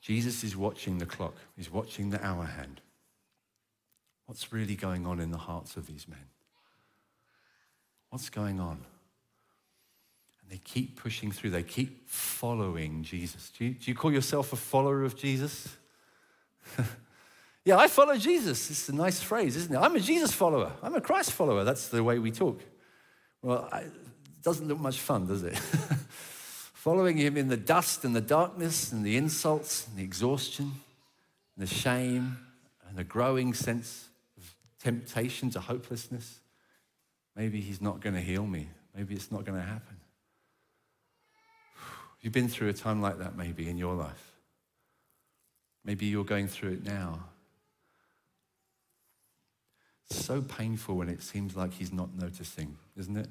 Jesus 0.00 0.44
is 0.44 0.56
watching 0.56 0.98
the 0.98 1.06
clock, 1.06 1.34
he's 1.56 1.72
watching 1.72 2.10
the 2.10 2.24
hour 2.24 2.44
hand. 2.44 2.80
What's 4.26 4.52
really 4.52 4.76
going 4.76 5.06
on 5.06 5.18
in 5.18 5.32
the 5.32 5.38
hearts 5.38 5.76
of 5.76 5.88
these 5.88 6.06
men? 6.06 6.24
What's 8.10 8.30
going 8.30 8.60
on? 8.60 8.84
And 10.40 10.50
they 10.50 10.58
keep 10.58 11.00
pushing 11.00 11.32
through, 11.32 11.50
they 11.50 11.64
keep 11.64 12.08
following 12.08 13.02
Jesus. 13.02 13.50
Do 13.58 13.64
you, 13.64 13.74
do 13.74 13.90
you 13.90 13.96
call 13.96 14.12
yourself 14.12 14.52
a 14.52 14.56
follower 14.56 15.02
of 15.02 15.16
Jesus? 15.16 15.76
yeah, 17.64 17.76
I 17.76 17.88
follow 17.88 18.16
Jesus. 18.16 18.70
It's 18.70 18.88
a 18.88 18.94
nice 18.94 19.20
phrase, 19.20 19.56
isn't 19.56 19.74
it? 19.74 19.78
I'm 19.78 19.96
a 19.96 20.00
Jesus 20.00 20.32
follower, 20.32 20.72
I'm 20.82 20.94
a 20.94 21.00
Christ 21.00 21.32
follower. 21.32 21.64
That's 21.64 21.88
the 21.88 22.02
way 22.04 22.18
we 22.18 22.30
talk. 22.30 22.60
Well, 23.42 23.68
it 23.72 23.90
doesn't 24.42 24.68
look 24.68 24.78
much 24.78 24.98
fun, 24.98 25.26
does 25.26 25.42
it? 25.42 25.56
Following 26.74 27.16
him 27.16 27.36
in 27.36 27.48
the 27.48 27.56
dust 27.56 28.04
and 28.04 28.14
the 28.14 28.20
darkness 28.20 28.92
and 28.92 29.04
the 29.04 29.16
insults 29.16 29.86
and 29.86 29.96
the 29.96 30.02
exhaustion 30.02 30.72
and 31.56 31.66
the 31.66 31.74
shame 31.74 32.38
and 32.88 32.98
a 32.98 33.04
growing 33.04 33.54
sense 33.54 34.08
of 34.36 34.54
temptation 34.82 35.50
to 35.50 35.60
hopelessness. 35.60 36.40
Maybe 37.36 37.60
He's 37.60 37.80
not 37.80 38.00
going 38.00 38.14
to 38.14 38.20
heal 38.20 38.46
me. 38.46 38.68
Maybe 38.94 39.14
it's 39.14 39.30
not 39.30 39.44
going 39.44 39.58
to 39.58 39.64
happen. 39.64 39.96
You've 42.20 42.32
been 42.32 42.48
through 42.48 42.68
a 42.68 42.72
time 42.72 43.00
like 43.00 43.18
that 43.18 43.36
maybe 43.36 43.68
in 43.68 43.78
your 43.78 43.94
life. 43.94 44.29
Maybe 45.84 46.06
you're 46.06 46.24
going 46.24 46.48
through 46.48 46.72
it 46.72 46.84
now. 46.84 47.24
So 50.10 50.42
painful 50.42 50.96
when 50.96 51.08
it 51.08 51.22
seems 51.22 51.56
like 51.56 51.72
he's 51.72 51.92
not 51.92 52.14
noticing, 52.14 52.76
isn't 52.96 53.16
it? 53.16 53.28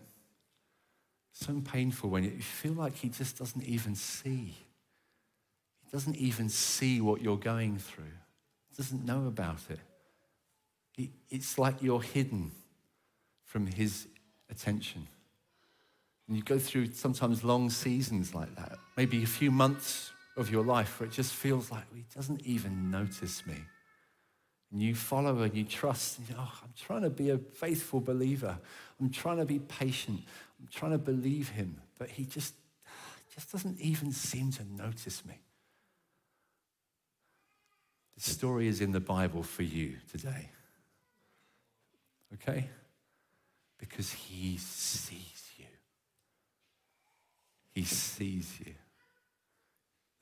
So 1.32 1.62
painful 1.62 2.10
when 2.10 2.24
you 2.24 2.42
feel 2.42 2.74
like 2.74 2.96
he 2.96 3.10
just 3.10 3.38
doesn't 3.38 3.64
even 3.64 3.96
see. 3.96 4.56
He 5.84 5.92
doesn't 5.92 6.16
even 6.16 6.50
see 6.50 7.02
what 7.02 7.22
you're 7.22 7.38
going 7.38 7.78
through. 7.78 8.14
He 8.70 8.76
doesn't 8.76 9.06
know 9.06 9.28
about 9.28 9.60
it. 9.70 9.80
It's 11.30 11.58
like 11.58 11.82
you're 11.82 12.02
hidden 12.02 12.52
from 13.46 13.68
his 13.68 14.08
attention. 14.50 15.08
And 16.28 16.36
you 16.38 16.44
go 16.44 16.60
through 16.60 16.92
sometimes 16.94 17.44
long 17.44 17.70
seasons 17.70 18.36
like 18.36 18.56
that, 18.56 18.78
maybe 18.98 19.24
a 19.24 19.28
few 19.28 19.50
months 19.50 20.12
of 20.40 20.50
your 20.50 20.64
life 20.64 21.00
where 21.00 21.08
it 21.08 21.14
just 21.14 21.34
feels 21.34 21.72
like 21.72 21.84
he 21.94 22.06
doesn't 22.16 22.42
even 22.46 22.90
notice 22.90 23.46
me. 23.46 23.56
And 24.72 24.82
you 24.82 24.96
follow 24.96 25.42
and 25.42 25.56
you 25.56 25.64
trust. 25.64 26.20
And 26.20 26.30
you, 26.30 26.36
oh, 26.38 26.60
I'm 26.64 26.74
trying 26.78 27.02
to 27.02 27.10
be 27.10 27.32
a 27.32 27.38
faithful 27.38 28.00
believer. 28.00 28.58
I'm 29.00 29.10
trying 29.10 29.38
to 29.38 29.46
be 29.46 29.60
patient. 29.60 30.22
I'm 30.60 30.68
trying 30.72 30.92
to 30.92 30.98
believe 30.98 31.50
him. 31.50 31.82
But 31.98 32.10
he 32.10 32.26
just, 32.26 32.54
just 33.34 33.52
doesn't 33.52 33.80
even 33.80 34.12
seem 34.12 34.52
to 34.52 34.64
notice 34.64 35.26
me. 35.26 35.40
The 38.16 38.22
story 38.22 38.68
is 38.68 38.82
in 38.82 38.92
the 38.92 39.00
Bible 39.00 39.44
for 39.44 39.64
you 39.64 39.96
today. 40.12 40.50
Okay? 42.34 42.70
Because 43.78 44.12
he 44.12 44.58
sees 44.58 45.52
you. 45.58 45.66
he 47.72 47.84
sees 47.84 48.60
you. 48.66 48.74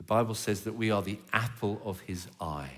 Bible 0.07 0.35
says 0.35 0.61
that 0.61 0.73
we 0.73 0.89
are 0.89 1.01
the 1.01 1.19
apple 1.33 1.81
of 1.85 1.99
his 2.01 2.27
eye. 2.39 2.71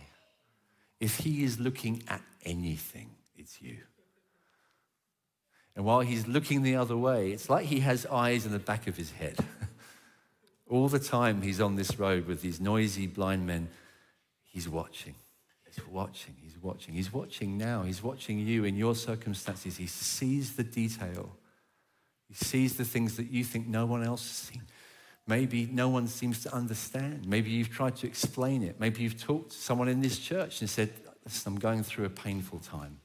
If 0.99 1.17
he 1.17 1.43
is 1.43 1.59
looking 1.59 2.03
at 2.07 2.21
anything, 2.43 3.11
it's 3.37 3.61
you. 3.61 3.77
And 5.75 5.85
while 5.85 6.01
he's 6.01 6.27
looking 6.27 6.63
the 6.63 6.75
other 6.75 6.97
way, 6.97 7.31
it's 7.31 7.49
like 7.49 7.67
he 7.67 7.79
has 7.79 8.05
eyes 8.07 8.45
in 8.45 8.51
the 8.51 8.59
back 8.59 8.87
of 8.87 8.97
his 8.97 9.11
head. 9.11 9.37
All 10.69 10.89
the 10.89 10.99
time 10.99 11.41
he's 11.41 11.61
on 11.61 11.75
this 11.75 11.97
road 11.97 12.27
with 12.27 12.41
these 12.41 12.59
noisy 12.59 13.07
blind 13.07 13.47
men, 13.47 13.69
he's 14.43 14.67
watching. 14.67 15.15
He's 15.65 15.87
watching. 15.87 16.35
He's 16.41 16.57
watching. 16.61 16.95
He's 16.95 17.13
watching 17.13 17.57
now. 17.57 17.83
He's 17.83 18.03
watching 18.03 18.39
you 18.39 18.65
in 18.65 18.75
your 18.75 18.95
circumstances. 18.95 19.77
He 19.77 19.87
sees 19.87 20.55
the 20.55 20.63
detail. 20.63 21.35
He 22.27 22.33
sees 22.33 22.75
the 22.75 22.85
things 22.85 23.17
that 23.17 23.31
you 23.31 23.43
think 23.43 23.67
no 23.67 23.85
one 23.85 24.03
else 24.03 24.21
has 24.21 24.35
seen. 24.49 24.63
Maybe 25.29 25.69
no 25.71 25.89
one 25.89 26.07
seems 26.07 26.41
to 26.41 26.55
understand. 26.55 27.27
Maybe 27.27 27.51
you've 27.51 27.69
tried 27.69 27.95
to 27.97 28.07
explain 28.07 28.63
it. 28.63 28.79
Maybe 28.79 29.03
you've 29.03 29.21
talked 29.21 29.51
to 29.51 29.57
someone 29.57 29.87
in 29.87 30.01
this 30.01 30.17
church 30.17 30.61
and 30.61 30.67
said, 30.67 30.89
I'm 31.45 31.59
going 31.59 31.83
through 31.83 32.05
a 32.05 32.09
painful 32.09 32.57
time. 32.57 32.97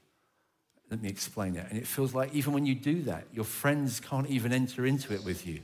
Let 0.89 1.03
me 1.03 1.07
explain 1.07 1.55
it. 1.55 1.67
And 1.69 1.77
it 1.77 1.85
feels 1.85 2.15
like 2.15 2.33
even 2.33 2.51
when 2.51 2.65
you 2.65 2.73
do 2.73 3.03
that, 3.03 3.27
your 3.31 3.45
friends 3.45 3.99
can't 3.99 4.27
even 4.27 4.51
enter 4.51 4.87
into 4.87 5.13
it 5.13 5.23
with 5.23 5.45
you. 5.45 5.61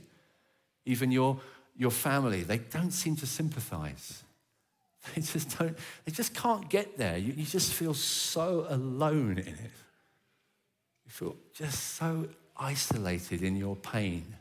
Even 0.86 1.10
your, 1.10 1.40
your 1.76 1.90
family, 1.90 2.44
they 2.44 2.58
don't 2.58 2.92
seem 2.92 3.16
to 3.16 3.26
sympathize. 3.26 4.22
They 5.16 5.20
just 5.20 5.58
don't, 5.58 5.76
they 6.04 6.12
just 6.12 6.32
can't 6.32 6.68
get 6.70 6.96
there. 6.96 7.18
You, 7.18 7.32
you 7.32 7.44
just 7.44 7.72
feel 7.72 7.92
so 7.92 8.66
alone 8.68 9.32
in 9.32 9.48
it. 9.48 9.72
You 11.04 11.10
feel 11.10 11.34
just 11.52 11.96
so 11.96 12.28
isolated 12.56 13.42
in 13.42 13.56
your 13.56 13.74
pain. 13.74 14.36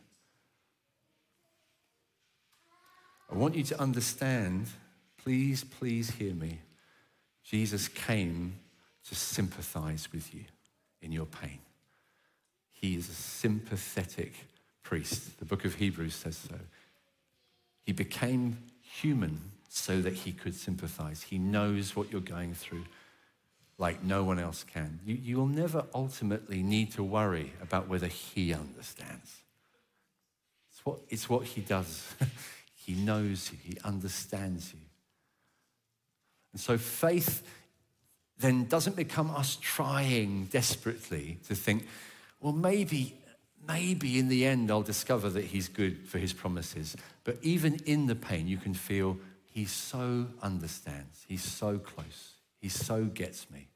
I 3.31 3.35
want 3.35 3.55
you 3.55 3.63
to 3.63 3.79
understand, 3.79 4.67
please, 5.23 5.63
please 5.63 6.11
hear 6.11 6.33
me. 6.33 6.59
Jesus 7.43 7.87
came 7.87 8.59
to 9.07 9.15
sympathize 9.15 10.09
with 10.11 10.33
you 10.33 10.43
in 11.01 11.11
your 11.11 11.25
pain. 11.25 11.59
He 12.71 12.95
is 12.95 13.09
a 13.09 13.13
sympathetic 13.13 14.33
priest. 14.83 15.39
The 15.39 15.45
book 15.45 15.65
of 15.65 15.75
Hebrews 15.75 16.15
says 16.15 16.37
so. 16.37 16.55
He 17.85 17.93
became 17.93 18.57
human 18.81 19.51
so 19.69 20.01
that 20.01 20.13
he 20.13 20.33
could 20.33 20.53
sympathize. 20.53 21.23
He 21.23 21.37
knows 21.37 21.95
what 21.95 22.11
you're 22.11 22.21
going 22.21 22.53
through 22.53 22.83
like 23.77 24.03
no 24.03 24.23
one 24.23 24.37
else 24.37 24.63
can. 24.63 24.99
You, 25.05 25.15
you 25.15 25.37
will 25.37 25.47
never 25.47 25.85
ultimately 25.95 26.61
need 26.61 26.91
to 26.93 27.03
worry 27.03 27.53
about 27.61 27.87
whether 27.87 28.07
he 28.07 28.53
understands. 28.53 29.37
It's 30.71 30.85
what, 30.85 30.99
it's 31.09 31.29
what 31.29 31.45
he 31.45 31.61
does. 31.61 32.13
he 32.85 32.93
knows 32.93 33.51
you, 33.51 33.57
he 33.63 33.77
understands 33.83 34.73
you. 34.73 34.79
And 36.53 36.59
so 36.59 36.77
faith 36.77 37.43
then 38.39 38.65
doesn't 38.65 38.95
become 38.95 39.29
us 39.31 39.57
trying 39.61 40.45
desperately 40.45 41.37
to 41.47 41.55
think, 41.55 41.87
well, 42.39 42.53
maybe, 42.53 43.15
maybe 43.67 44.17
in 44.17 44.27
the 44.27 44.45
end 44.45 44.71
I'll 44.71 44.81
discover 44.81 45.29
that 45.29 45.45
he's 45.45 45.67
good 45.67 46.07
for 46.07 46.17
his 46.17 46.33
promises. 46.33 46.97
But 47.23 47.37
even 47.41 47.75
in 47.85 48.07
the 48.07 48.15
pain, 48.15 48.47
you 48.47 48.57
can 48.57 48.73
feel 48.73 49.17
he 49.45 49.65
so 49.65 50.27
understands, 50.41 51.25
he's 51.27 51.43
so 51.43 51.77
close, 51.77 52.33
he 52.59 52.69
so 52.69 53.05
gets 53.05 53.49
me. 53.51 53.67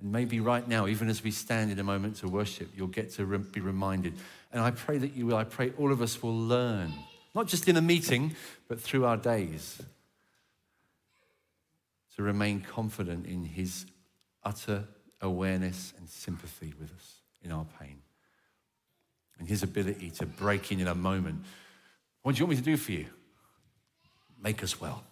And 0.00 0.12
maybe 0.12 0.40
right 0.40 0.66
now, 0.66 0.86
even 0.86 1.08
as 1.08 1.22
we 1.22 1.30
stand 1.30 1.70
in 1.70 1.78
a 1.78 1.84
moment 1.84 2.16
to 2.16 2.28
worship, 2.28 2.70
you'll 2.76 2.86
get 2.86 3.10
to 3.14 3.38
be 3.38 3.60
reminded. 3.60 4.14
And 4.52 4.62
I 4.62 4.70
pray 4.70 4.98
that 4.98 5.14
you 5.14 5.26
will. 5.26 5.36
I 5.36 5.44
pray 5.44 5.72
all 5.78 5.92
of 5.92 6.00
us 6.00 6.22
will 6.22 6.36
learn, 6.36 6.92
not 7.34 7.46
just 7.46 7.68
in 7.68 7.76
a 7.76 7.82
meeting, 7.82 8.34
but 8.68 8.80
through 8.80 9.04
our 9.04 9.16
days, 9.16 9.80
to 12.16 12.22
remain 12.22 12.60
confident 12.60 13.26
in 13.26 13.44
His 13.44 13.86
utter 14.44 14.84
awareness 15.20 15.92
and 15.98 16.08
sympathy 16.08 16.72
with 16.78 16.92
us 16.92 17.14
in 17.42 17.52
our 17.52 17.66
pain. 17.80 17.98
And 19.38 19.48
His 19.48 19.62
ability 19.62 20.10
to 20.12 20.26
break 20.26 20.72
in 20.72 20.80
in 20.80 20.88
a 20.88 20.94
moment. 20.94 21.44
What 22.22 22.34
do 22.34 22.40
you 22.40 22.46
want 22.46 22.58
me 22.58 22.62
to 22.62 22.70
do 22.70 22.76
for 22.76 22.92
you? 22.92 23.06
Make 24.42 24.62
us 24.62 24.80
well. 24.80 25.04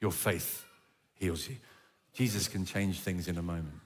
Your 0.00 0.12
faith 0.12 0.64
heals 1.14 1.48
you. 1.48 1.56
Jesus 2.12 2.48
can 2.48 2.64
change 2.64 3.00
things 3.00 3.28
in 3.28 3.38
a 3.38 3.42
moment. 3.42 3.80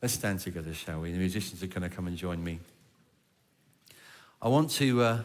Let's 0.00 0.14
stand 0.14 0.40
together, 0.40 0.74
shall 0.74 1.00
we? 1.00 1.12
The 1.12 1.18
musicians 1.18 1.62
are 1.62 1.68
going 1.68 1.88
to 1.88 1.94
come 1.94 2.06
and 2.06 2.16
join 2.16 2.42
me. 2.42 2.58
I 4.40 4.48
want 4.48 4.70
to 4.72 5.02
uh, 5.02 5.22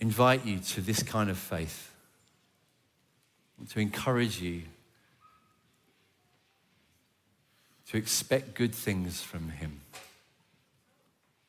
invite 0.00 0.44
you 0.44 0.58
to 0.58 0.80
this 0.80 1.02
kind 1.02 1.30
of 1.30 1.38
faith, 1.38 1.94
to 3.68 3.78
encourage 3.78 4.40
you 4.40 4.62
to 7.90 7.96
expect 7.96 8.54
good 8.54 8.74
things 8.74 9.20
from 9.20 9.50
Him. 9.50 9.80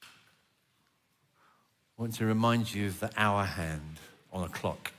I 0.02 2.02
want 2.02 2.16
to 2.16 2.26
remind 2.26 2.74
you 2.74 2.88
of 2.88 3.00
the 3.00 3.12
hour 3.16 3.46
hand 3.46 4.00
on 4.34 4.44
a 4.44 4.50
clock. 4.50 4.92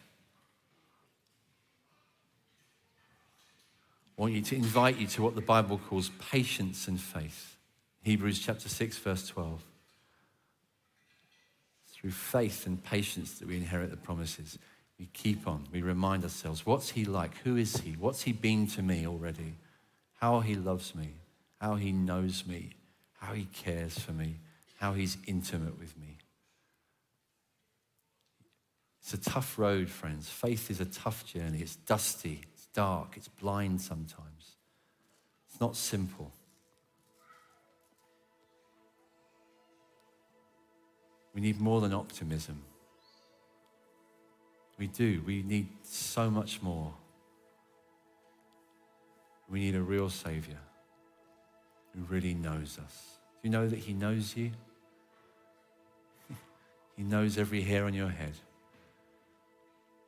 I 4.17 4.23
want 4.23 4.35
you 4.35 4.43
to 4.43 4.55
invite 4.55 4.99
you 4.99 5.09
to 5.09 5.23
what 5.23 5.35
the 5.35 5.41
Bible 5.41 5.81
calls 5.89 6.13
patience 6.31 6.87
and 6.87 7.01
faith. 7.01 7.57
Hebrews 8.03 8.39
chapter 8.39 8.69
6, 8.69 8.99
verse 8.99 9.27
12. 9.27 9.65
Through 12.03 12.11
faith 12.11 12.67
and 12.67 12.83
patience 12.83 13.39
that 13.39 13.49
we 13.49 13.57
inherit 13.57 13.91
the 13.91 13.97
promises. 13.97 14.59
We 14.99 15.07
keep 15.07 15.49
on, 15.49 15.67
we 15.73 15.83
remind 15.83 16.25
ourselves 16.25 16.67
what's 16.67 16.91
he 16.91 17.05
like? 17.05 17.37
Who 17.39 17.57
is 17.57 17.79
he? 17.79 17.93
What's 17.93 18.23
he 18.23 18.33
been 18.33 18.67
to 18.69 18.83
me 18.83 19.07
already? 19.07 19.55
How 20.21 20.41
he 20.41 20.57
loves 20.57 20.95
me, 20.95 21.15
how 21.61 21.77
he 21.77 21.93
knows 21.93 22.45
me, 22.47 22.75
how 23.19 23.33
he 23.33 23.45
cares 23.47 23.99
for 23.99 24.13
me, 24.13 24.37
how 24.79 24.93
he's 24.93 25.17
intimate 25.27 25.79
with 25.79 25.97
me. 25.99 26.19
It's 29.01 29.15
a 29.15 29.31
tough 29.31 29.59
road, 29.59 29.89
friends. 29.89 30.29
Faith 30.29 30.71
is 30.71 30.81
a 30.81 30.85
tough 30.85 31.25
journey. 31.25 31.59
It's 31.61 31.77
dusty, 31.77 32.43
it's 32.53 32.67
dark, 32.67 33.17
it's 33.17 33.29
blind 33.29 33.81
sometimes. 33.81 34.57
It's 35.49 35.61
not 35.61 35.77
simple. 35.77 36.33
We 41.35 41.41
need 41.41 41.61
more 41.61 41.81
than 41.81 41.93
optimism. 41.93 42.63
We 44.79 44.87
do. 44.87 45.23
We 45.25 45.43
need 45.43 45.69
so 45.83 46.31
much 46.31 46.63
more. 46.63 46.93
We 49.49 49.61
need 49.61 49.75
a 49.75 49.83
real 49.83 50.11
Savior 50.11 50.59
who 51.95 52.03
really 52.05 52.35
knows 52.35 52.79
us. 52.83 53.19
Do 53.43 53.49
you 53.49 53.51
know 53.51 53.69
that 53.69 53.79
He 53.79 53.93
knows 53.93 54.37
you? 54.37 54.51
he 56.97 57.03
knows 57.03 57.39
every 57.39 57.63
hair 57.63 57.85
on 57.85 57.95
your 57.95 58.09
head. 58.09 58.33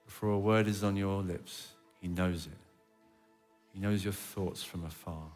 Before 0.07 0.31
a 0.31 0.39
word 0.39 0.66
is 0.66 0.85
on 0.85 0.97
your 0.97 1.22
lips, 1.22 1.68
he 2.01 2.09
knows 2.09 2.47
it. 2.47 2.59
He 3.72 3.81
knows 3.81 4.05
your 4.05 4.12
thoughts 4.12 4.62
from 4.62 4.85
afar. 4.85 5.29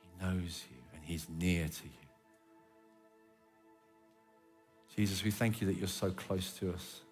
He 0.00 0.24
knows 0.24 0.64
you 0.70 0.78
and 0.94 1.04
He's 1.04 1.26
near 1.28 1.68
to 1.68 1.84
you. 1.84 2.07
Jesus, 4.98 5.22
we 5.22 5.30
thank 5.30 5.60
you 5.60 5.68
that 5.68 5.76
you're 5.76 5.86
so 5.86 6.10
close 6.10 6.50
to 6.54 6.72
us. 6.72 7.02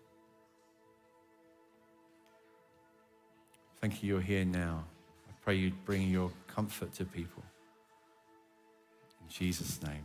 Thank 3.81 4.03
you, 4.03 4.09
you're 4.09 4.21
here 4.21 4.45
now. 4.45 4.83
I 5.29 5.33
pray 5.45 5.55
you 5.55 5.71
bring 5.85 6.11
your 6.11 6.33
comfort 6.49 6.93
to 6.95 7.05
people. 7.05 7.45
In 9.23 9.29
Jesus' 9.29 9.81
name. 9.85 10.03